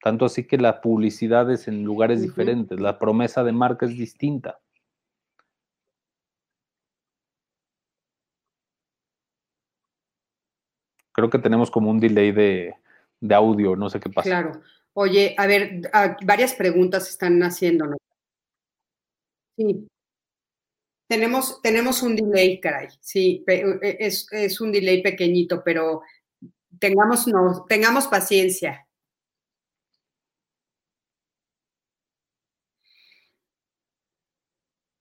[0.02, 4.60] Tanto así que la publicidad es en lugares diferentes, la promesa de marca es distinta.
[11.16, 12.74] Creo que tenemos como un delay de,
[13.20, 14.28] de audio, no sé qué pasa.
[14.28, 14.60] Claro.
[14.92, 15.80] Oye, a ver,
[16.26, 17.96] varias preguntas están haciéndonos.
[19.56, 19.88] Sí.
[21.08, 22.88] Tenemos, tenemos un delay, caray.
[23.00, 26.02] Sí, e, es, es un delay pequeñito, pero
[26.78, 28.86] tengamos, no, tengamos paciencia.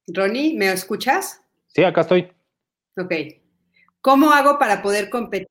[0.08, 1.42] Ronnie, ¿me escuchas?
[1.68, 2.32] Sí, acá estoy.
[2.98, 3.12] Ok.
[4.00, 5.50] ¿Cómo hago para poder competir?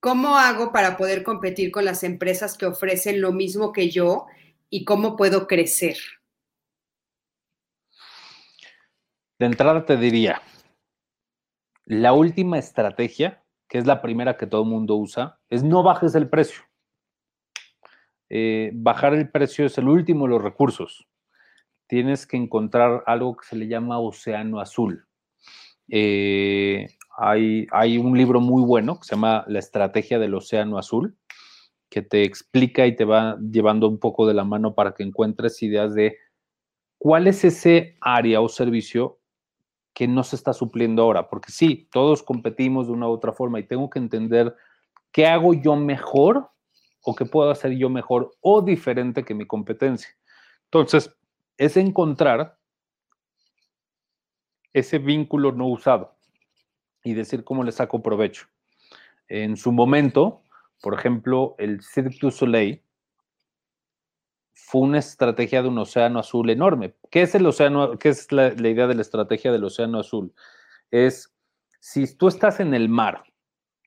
[0.00, 4.26] ¿Cómo hago para poder competir con las empresas que ofrecen lo mismo que yo
[4.70, 5.96] y cómo puedo crecer?
[9.38, 10.40] De entrada te diría,
[11.84, 16.14] la última estrategia, que es la primera que todo el mundo usa, es no bajes
[16.14, 16.62] el precio.
[18.28, 21.06] Eh, bajar el precio es el último de los recursos.
[21.86, 25.06] Tienes que encontrar algo que se le llama océano azul.
[25.88, 31.16] Eh, hay, un libro muy bueno que se llama La estrategia del océano azul,
[31.88, 35.62] que te explica y te va llevando un poco de la mano para que encuentres
[35.62, 36.18] ideas de
[36.98, 39.18] cuál es ese área o servicio
[39.94, 43.58] que no se está supliendo ahora, porque sí, todos competimos de una u otra forma
[43.58, 44.54] y tengo que entender
[45.10, 46.50] qué hago yo mejor
[47.02, 50.10] o qué puedo hacer yo mejor o diferente que mi competencia.
[50.64, 51.16] Entonces,
[51.56, 52.58] es encontrar
[54.74, 56.15] ese vínculo no usado
[57.06, 58.48] y decir cómo le saco provecho.
[59.28, 60.42] En su momento,
[60.82, 62.82] Por ejemplo, el Cirque du Soleil
[64.52, 66.94] fue una estrategia de un océano azul enorme.
[67.10, 67.98] ¿Qué es el océano?
[67.98, 70.34] ¿Qué es la, idea de la estrategia del océano azul?
[70.90, 71.34] Es
[71.80, 73.24] si tú estás en el mar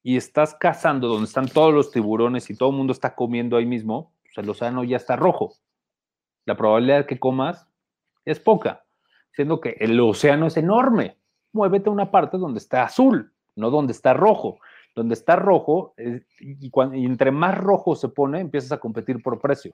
[0.02, 3.68] y estás cazando donde están todos los tiburones y todo el mundo está comiendo ahí
[3.68, 5.54] mismo, pues el océano ya está rojo.
[6.46, 7.68] La probabilidad de que comas
[8.26, 8.84] es poca,
[9.32, 11.19] siendo que el océano es enorme.
[11.54, 14.60] Muévete a una parte donde está azul, no donde está rojo.
[14.96, 15.94] Donde está rojo,
[16.40, 19.74] y, y entre más rojo se pone, empiezas a competir por precio.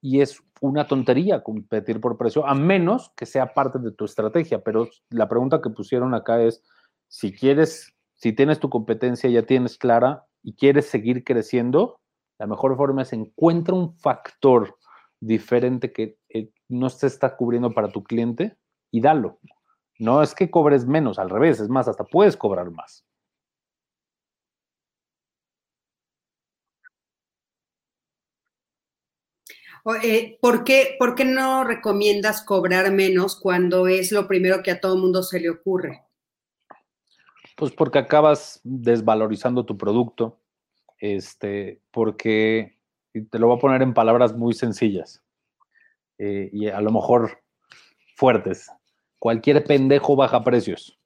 [0.00, 4.62] Y es una tontería competir por precio, a menos que sea parte de tu estrategia.
[4.62, 6.62] Pero la pregunta que pusieron acá es,
[7.08, 12.00] si quieres, si tienes tu competencia, ya tienes clara y quieres seguir creciendo,
[12.38, 14.76] la mejor forma es encuentra un factor
[15.20, 18.56] diferente que eh, no se está cubriendo para tu cliente
[18.90, 19.38] y dalo.
[19.98, 23.04] No es que cobres menos, al revés, es más, hasta puedes cobrar más.
[30.02, 34.80] Eh, ¿por, qué, ¿Por qué no recomiendas cobrar menos cuando es lo primero que a
[34.80, 36.02] todo mundo se le ocurre?
[37.56, 40.40] Pues porque acabas desvalorizando tu producto,
[40.98, 42.78] este, porque,
[43.30, 45.22] te lo voy a poner en palabras muy sencillas
[46.18, 47.42] eh, y a lo mejor
[48.16, 48.68] fuertes.
[49.26, 51.00] Cualquier pendejo baja precios.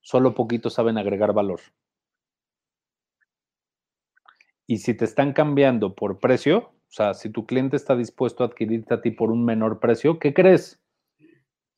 [0.00, 1.60] Solo poquitos saben agregar valor.
[4.66, 8.46] Y si te están cambiando por precio, o sea, si tu cliente está dispuesto a
[8.46, 10.80] adquirirte a ti por un menor precio, ¿qué crees?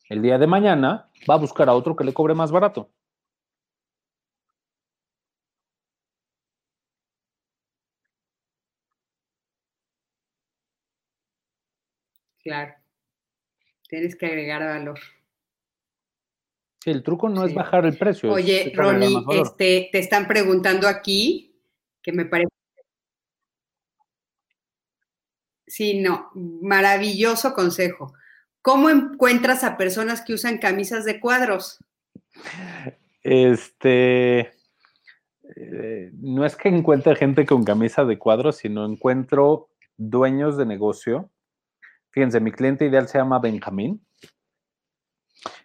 [0.09, 2.93] El día de mañana va a buscar a otro que le cobre más barato.
[12.43, 12.86] Claro.
[13.89, 14.99] Tienes que agregar valor.
[16.83, 18.33] Sí, el truco no es bajar el precio.
[18.33, 21.61] Oye, Ronnie, este, te están preguntando aquí,
[22.03, 22.49] que me parece.
[25.67, 28.15] Sí, no, maravilloso consejo.
[28.63, 31.79] ¿Cómo encuentras a personas que usan camisas de cuadros?
[33.23, 34.53] Este,
[35.57, 41.31] eh, no es que encuentre gente con camisa de cuadros, sino encuentro dueños de negocio
[42.17, 44.01] Fíjense, mi cliente ideal se llama Benjamín.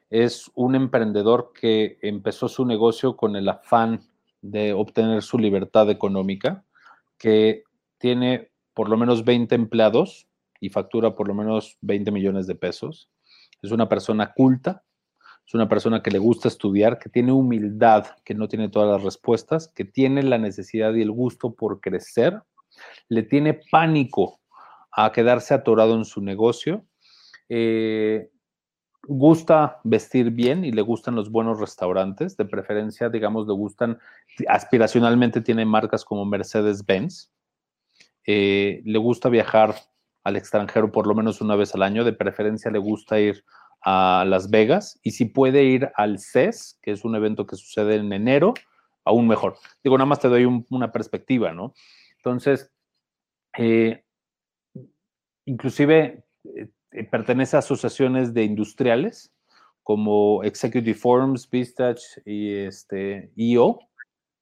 [0.10, 4.02] Es un emprendedor que empezó su negocio con el afán
[4.42, 6.66] de obtener su libertad económica,
[7.18, 7.64] que
[7.98, 10.28] tiene por lo menos 20 empleados
[10.60, 13.10] y factura por lo menos 20 millones de pesos.
[13.62, 14.84] Es una persona culta,
[15.48, 19.04] es una persona que le gusta estudiar, que tiene humildad, que no tiene todas las
[19.04, 22.44] respuestas, que tiene la necesidad y el gusto por crecer,
[23.08, 24.41] le tiene pánico
[24.92, 26.86] a quedarse atorado en su negocio.
[27.50, 28.30] Eh,
[29.08, 34.00] gusta vestir bien y le gustan los buenos restaurantes, de preferencia, digamos, le gustan,
[34.48, 37.32] aspiracionalmente tiene marcas como Mercedes-Benz,
[38.28, 39.76] eh, le gusta viajar
[40.24, 43.44] al extranjero por lo menos una vez al año, de preferencia le gusta ir
[43.84, 47.96] a Las Vegas y si puede ir al CES, que es un evento que sucede
[47.96, 48.54] en enero,
[49.04, 49.58] aún mejor.
[49.84, 51.74] Digo, nada más te doy una perspectiva, ¿no?
[52.18, 52.72] Entonces,
[53.58, 54.04] eh,
[55.52, 59.34] inclusive eh, eh, pertenece a asociaciones de industriales
[59.84, 63.80] como Executive Forums, Vistach y este, EO.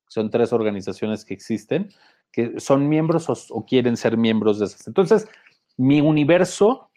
[0.07, 1.89] Son tres organizaciones que existen,
[2.31, 4.87] que son miembros o, quieren ser miembros de esas.
[4.87, 5.27] Entonces,
[5.77, 6.91] mi universo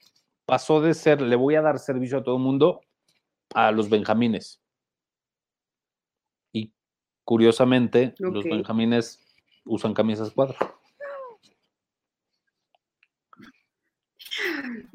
[0.45, 2.81] pasó de ser, le voy a dar servicio a todo el mundo,
[3.55, 4.61] a los benjamines.
[6.53, 6.73] Y
[7.25, 9.21] curiosamente, los benjamines
[9.65, 10.57] usan camisas cuadros.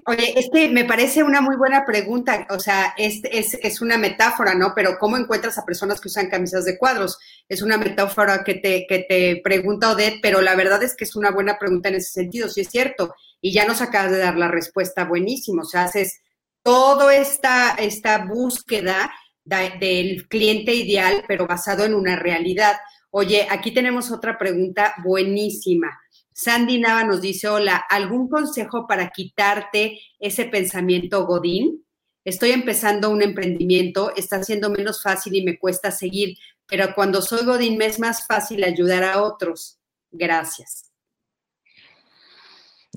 [0.05, 4.74] Oye, este me parece una muy buena pregunta, o sea, es, es, una metáfora, ¿no?
[4.76, 7.18] Pero ¿cómo encuentras a personas que usan camisas de cuadros?
[7.49, 11.15] Es una metáfora que te, que te pregunta Odette, pero la verdad es que es
[11.15, 13.15] una buena pregunta en ese sentido, sí es cierto.
[13.41, 16.22] Y ya nos acabas de dar la respuesta buenísimo, o sea, haces
[16.63, 19.11] toda esta, esta búsqueda
[19.80, 22.76] del cliente ideal, pero basado en una realidad.
[23.09, 25.97] Oye, aquí tenemos otra pregunta buenísima.
[26.38, 31.84] Sandy Nava nos dice, hola, ¿algún consejo para quitarte ese pensamiento godín?
[32.24, 37.44] Estoy empezando un emprendimiento, está siendo menos fácil y me cuesta seguir, pero cuando soy
[37.44, 39.80] godín me es más fácil ayudar a otros.
[40.12, 40.94] Gracias.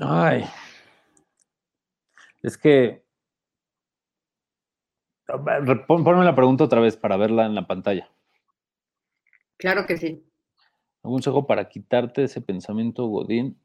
[0.02, 0.44] Ay,
[2.42, 3.02] es que...
[5.86, 8.10] Ponme la pregunta otra vez para verla en la pantalla.
[9.56, 10.29] Claro que sí.
[11.02, 13.58] ¿Algún consejo para quitarte ese pensamiento godín?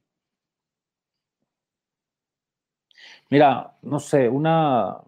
[3.30, 4.98] Mira, no sé, una...
[4.98, 5.04] o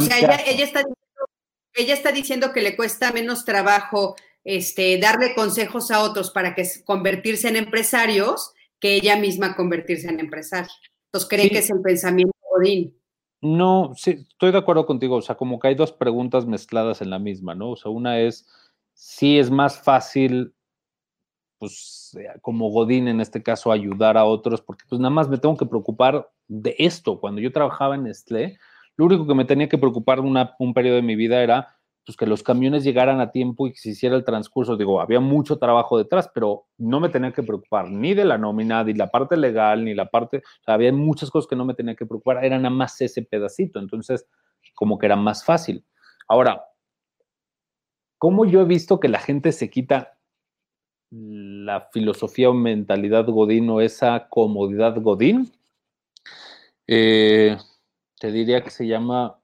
[0.00, 1.26] sea, ella, está diciendo,
[1.74, 6.66] ella, está diciendo, que le cuesta menos trabajo este, darle consejos a otros para que
[6.84, 10.72] convertirse en empresarios que ella misma convertirse en empresaria.
[11.06, 12.94] Entonces, ¿cree que es el pensamiento Godín?
[13.40, 15.16] No, sí, estoy de acuerdo contigo.
[15.16, 17.70] O sea, como que hay dos preguntas mezcladas en la misma, ¿no?
[17.70, 18.46] O sea, una es,
[19.00, 20.52] si es más fácil,
[21.58, 25.38] pues, eh, como Godín en este caso, ayudar a otros, porque pues nada más me
[25.38, 27.20] tengo que preocupar de esto.
[27.20, 28.58] Cuando yo trabajaba en Nestlé,
[28.96, 32.26] lo único que me tenía que preocupar un periodo de mi vida era pues que
[32.26, 34.76] los camiones llegaran a tiempo y que se hiciera el transcurso.
[34.76, 38.82] Digo, había mucho trabajo detrás, pero no me tenía que preocupar ni de la nómina,
[38.82, 42.04] ni la parte legal, ni la parte, había muchas cosas que no me tenía que
[42.04, 44.26] preocupar, era nada más ese pedacito, entonces
[44.74, 45.84] como que era más fácil.
[46.26, 46.64] Ahora,
[48.18, 50.18] ¿cómo yo he visto que la gente se quita
[51.10, 55.50] la filosofía o mentalidad Godín o esa comodidad Godín?
[56.86, 57.56] Eh,
[58.18, 59.40] te diría que se llama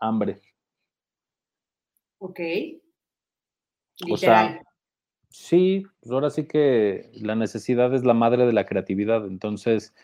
[0.00, 0.40] hambre.
[2.18, 2.40] Ok.
[4.10, 4.60] O sea,
[5.28, 9.26] sí, pues ahora sí que la necesidad es la madre de la creatividad.
[9.26, 9.94] Entonces,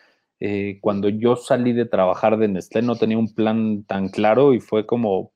[0.41, 4.61] eh, cuando yo salí de trabajar de Nestlé no tenía un plan tan claro y
[4.61, 5.33] fue como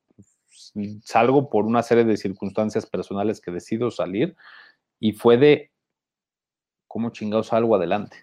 [1.03, 4.37] salgo por una serie de circunstancias personales que decido salir
[5.01, 5.71] y fue de
[6.87, 8.17] cómo chingados salgo adelante.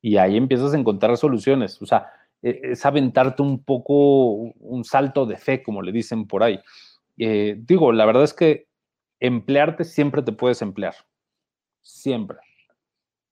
[0.00, 1.80] Y ahí empiezas a encontrar soluciones.
[1.82, 2.06] O sea,
[2.42, 6.60] e, es aventarte un poco un salto de fe, como le dicen por ahí.
[7.18, 8.68] Eh, digo, la verdad es que
[9.20, 10.94] emplearte siempre te puedes emplear,
[11.82, 12.38] siempre.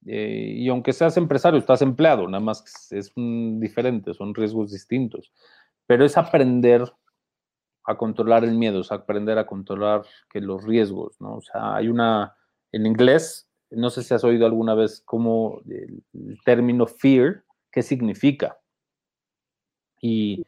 [0.06, 5.32] Eh, y aunque seas empresario, estás empleado, nada más es diferente, son riesgos distintos.
[5.86, 6.84] Pero es aprender
[7.86, 11.36] a controlar el miedo, es aprender a controlar que los riesgos, ¿no?
[11.36, 12.36] O sea, hay una,
[12.72, 17.82] en inglés, no sé si has oído alguna vez como el, el término fear, ¿qué
[17.82, 18.58] significa?
[20.00, 20.44] Y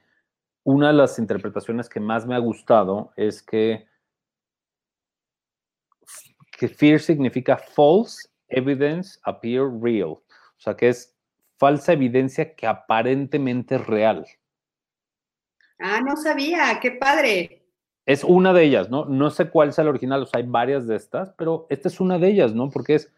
[0.64, 3.86] una de las interpretaciones que más me ha gustado es que,
[6.52, 10.10] que fear significa false evidence appear real.
[10.10, 11.16] O sea, que es
[11.56, 14.26] falsa evidencia que aparentemente es real.
[15.78, 17.62] Ah, no sabía, qué padre.
[18.04, 19.04] Es una de ellas, ¿no?
[19.04, 22.00] No sé cuál es el original, o sea, hay varias de estas, pero esta es
[22.00, 22.70] una de ellas, ¿no?
[22.70, 23.12] Porque es,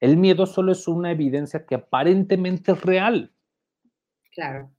[0.00, 3.32] el miedo solo es una evidencia que aparentemente es real.
[4.32, 4.70] Claro.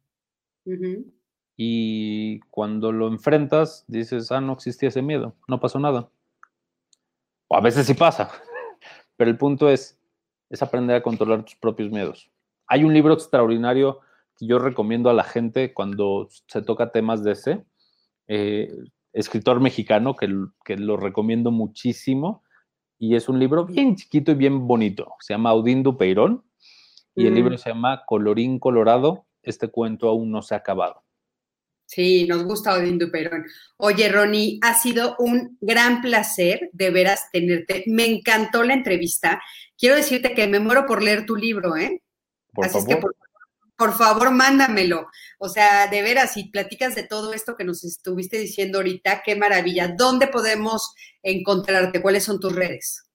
[1.55, 6.09] Y cuando lo enfrentas, dices, ah, no existía ese miedo, no pasó nada.
[7.47, 8.31] O a veces sí pasa,
[9.17, 9.99] pero el punto es,
[10.49, 12.31] es aprender a controlar tus propios miedos.
[12.67, 14.01] Hay un libro extraordinario
[14.37, 17.63] que yo recomiendo a la gente cuando se toca temas de ese,
[18.27, 18.71] eh,
[19.13, 20.27] escritor mexicano, que,
[20.63, 22.43] que, lo recomiendo muchísimo,
[22.99, 25.15] y es un libro bien chiquito y bien bonito.
[25.19, 26.43] Se llama Audín Dupeirón,
[27.15, 31.03] y el libro se llama Colorín Colorado, este cuento aún no se ha acabado.
[31.87, 33.45] Sí, nos gusta Odín Duperón.
[33.77, 37.85] Oye, Ronnie, ha sido un gran placer de veras tenerte.
[37.87, 39.41] Me encantó la entrevista.
[39.77, 42.03] Quiero decirte que me muero por leer tu libro, ¿eh?
[42.53, 42.89] Por Así favor.
[42.89, 43.15] es que por,
[43.93, 45.07] favor, mándamelo.
[45.39, 49.35] O sea, de veras, si platicas de todo esto que nos estuviste diciendo ahorita, qué
[49.35, 49.87] maravilla.
[49.87, 52.01] ¿Dónde podemos encontrarte?
[52.01, 53.09] ¿Cuáles son tus redes?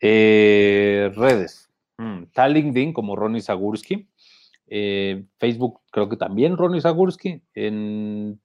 [0.00, 1.68] Eh, redes.
[1.98, 4.08] Mm, está LinkedIn como Ronnie Zagurski.
[4.66, 7.42] Eh, Facebook creo que también Ronnie Zagurski.
[7.54, 8.40] En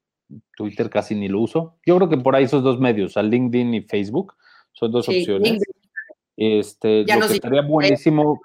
[0.56, 1.78] Twitter casi ni lo uso.
[1.86, 4.36] Yo creo que por ahí esos dos medios, a LinkedIn y Facebook,
[4.74, 5.62] son dos opciones.
[6.36, 8.42] Este, lo que estaría buenísimo,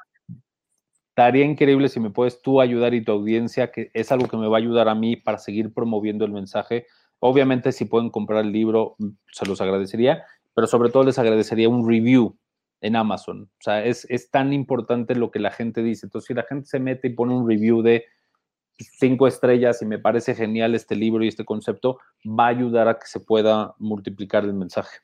[1.19, 4.47] estaría increíble si me puedes tú ayudar y tu audiencia, que es algo que me
[4.47, 6.87] va a ayudar a mí para seguir promoviendo el mensaje.
[7.19, 8.95] Obviamente, si pueden comprar el libro,
[9.33, 10.23] se los agradecería,
[10.55, 12.39] pero sobre todo les agradecería un review
[12.81, 13.51] en Amazon.
[13.51, 16.07] O sea, es, tan importante lo que la gente dice.
[16.07, 18.05] Entonces, si la gente se mete y pone un review de
[18.79, 22.95] cinco estrellas y me parece genial este libro y este concepto, va a ayudar a
[22.97, 24.99] que se pueda multiplicar el mensaje.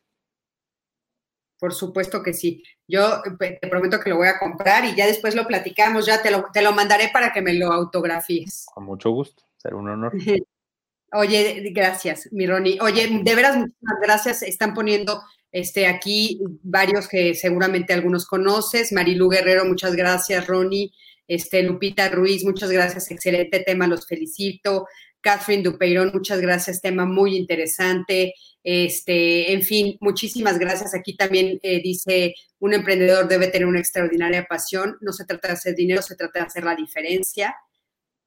[1.64, 2.62] Por supuesto que sí.
[2.86, 6.30] Yo te prometo que lo voy a comprar y ya después lo platicamos, ya te
[6.30, 8.66] lo, te lo mandaré para que me lo autografíes.
[8.66, 10.12] Con mucho gusto, será un honor.
[11.14, 12.78] Oye, gracias, mi Ronnie.
[12.82, 14.42] Oye, de veras, muchas gracias.
[14.42, 18.92] Están poniendo este, aquí varios que seguramente algunos conoces.
[18.92, 20.46] Marilu Guerrero, muchas gracias.
[20.46, 20.92] Ronnie,
[21.26, 23.10] este, Lupita Ruiz, muchas gracias.
[23.10, 24.86] Excelente tema, los felicito.
[25.24, 28.34] Catherine Dupeirón, muchas gracias, tema muy interesante.
[28.62, 30.94] Este, en fin, muchísimas gracias.
[30.94, 34.98] Aquí también eh, dice, un emprendedor debe tener una extraordinaria pasión.
[35.00, 37.56] No se trata de hacer dinero, se trata de hacer la diferencia.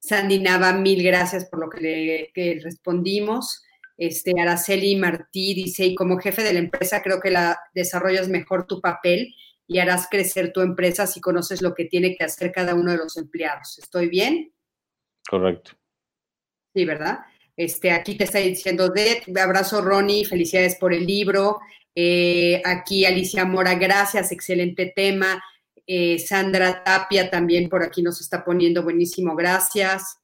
[0.00, 3.62] Sandy Nava, mil gracias por lo que le respondimos.
[3.96, 8.66] Este, Araceli Martí dice, y como jefe de la empresa creo que la desarrollas mejor
[8.66, 9.32] tu papel
[9.68, 12.98] y harás crecer tu empresa si conoces lo que tiene que hacer cada uno de
[12.98, 13.78] los empleados.
[13.78, 14.52] ¿Estoy bien?
[15.28, 15.77] Correcto.
[16.78, 17.18] Sí, ¿verdad?
[17.56, 21.58] Este, aquí te está diciendo, de abrazo Ronnie, felicidades por el libro.
[21.92, 25.42] Eh, aquí Alicia Mora, gracias, excelente tema.
[25.84, 30.18] Eh, Sandra Tapia también por aquí nos está poniendo buenísimo, gracias.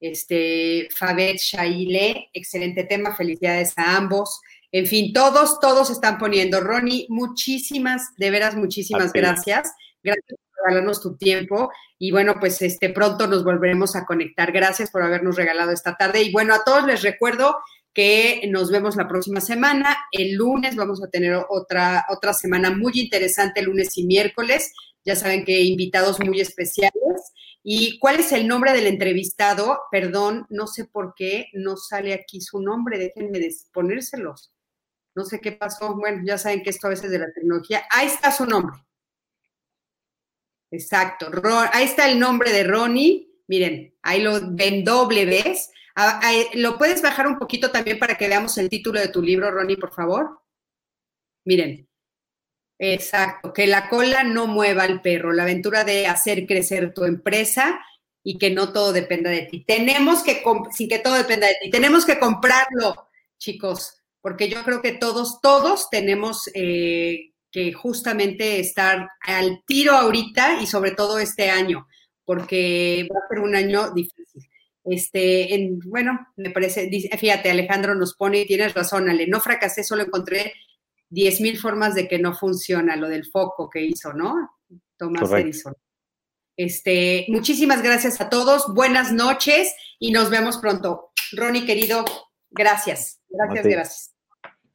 [0.00, 4.40] Este, Fabet Shaile, excelente tema, felicidades a ambos.
[4.72, 6.62] En fin, todos, todos están poniendo.
[6.62, 9.70] Ronnie, muchísimas, de veras, muchísimas gracias.
[10.02, 11.70] Gracias regalarnos tu tiempo.
[11.98, 14.52] Y bueno, pues este pronto nos volveremos a conectar.
[14.52, 16.22] Gracias por habernos regalado esta tarde.
[16.22, 17.56] Y bueno, a todos les recuerdo
[17.92, 19.96] que nos vemos la próxima semana.
[20.12, 24.72] El lunes vamos a tener otra, otra semana muy interesante, lunes y miércoles.
[25.04, 27.32] Ya saben que invitados muy especiales.
[27.62, 29.80] ¿Y cuál es el nombre del entrevistado?
[29.90, 32.98] Perdón, no sé por qué no sale aquí su nombre.
[32.98, 33.40] Déjenme
[33.72, 34.52] ponérselos.
[35.14, 35.94] No sé qué pasó.
[35.94, 37.82] Bueno, ya saben que esto a veces de la tecnología.
[37.90, 38.78] Ahí está su nombre.
[40.70, 41.30] Exacto.
[41.72, 43.28] ahí está el nombre de Ronnie.
[43.48, 45.70] Miren, ahí lo ven doble vez.
[45.96, 46.20] Ah,
[46.54, 49.76] ¿Lo puedes bajar un poquito también para que veamos el título de tu libro, Ronnie,
[49.76, 50.40] por favor?
[51.44, 51.88] Miren.
[52.78, 53.52] Exacto.
[53.52, 55.32] Que la cola no mueva al perro.
[55.32, 57.80] La aventura de hacer crecer tu empresa
[58.22, 59.64] y que no todo dependa de ti.
[59.64, 63.08] Tenemos que, sin que todo dependa de ti, tenemos que comprarlo,
[63.38, 70.60] chicos porque yo creo que todos, todos tenemos eh, que justamente estar al tiro ahorita
[70.62, 71.86] y sobre todo este año,
[72.24, 74.48] porque va a ser un año difícil.
[74.84, 79.84] Este, en, bueno, me parece, fíjate, Alejandro nos pone, y tienes razón, Ale, no fracasé,
[79.84, 80.54] solo encontré
[81.10, 84.58] 10 mil formas de que no funciona lo del foco que hizo, ¿no?
[84.96, 85.74] Tomás Edison.
[86.56, 91.12] Este, muchísimas gracias a todos, buenas noches y nos vemos pronto.
[91.32, 92.04] Ronnie, querido,
[92.50, 93.20] gracias.
[93.28, 94.14] Gracias, gracias.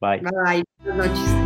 [0.00, 0.20] Bye.
[0.20, 0.64] Bye.
[0.82, 1.45] Buenas noches.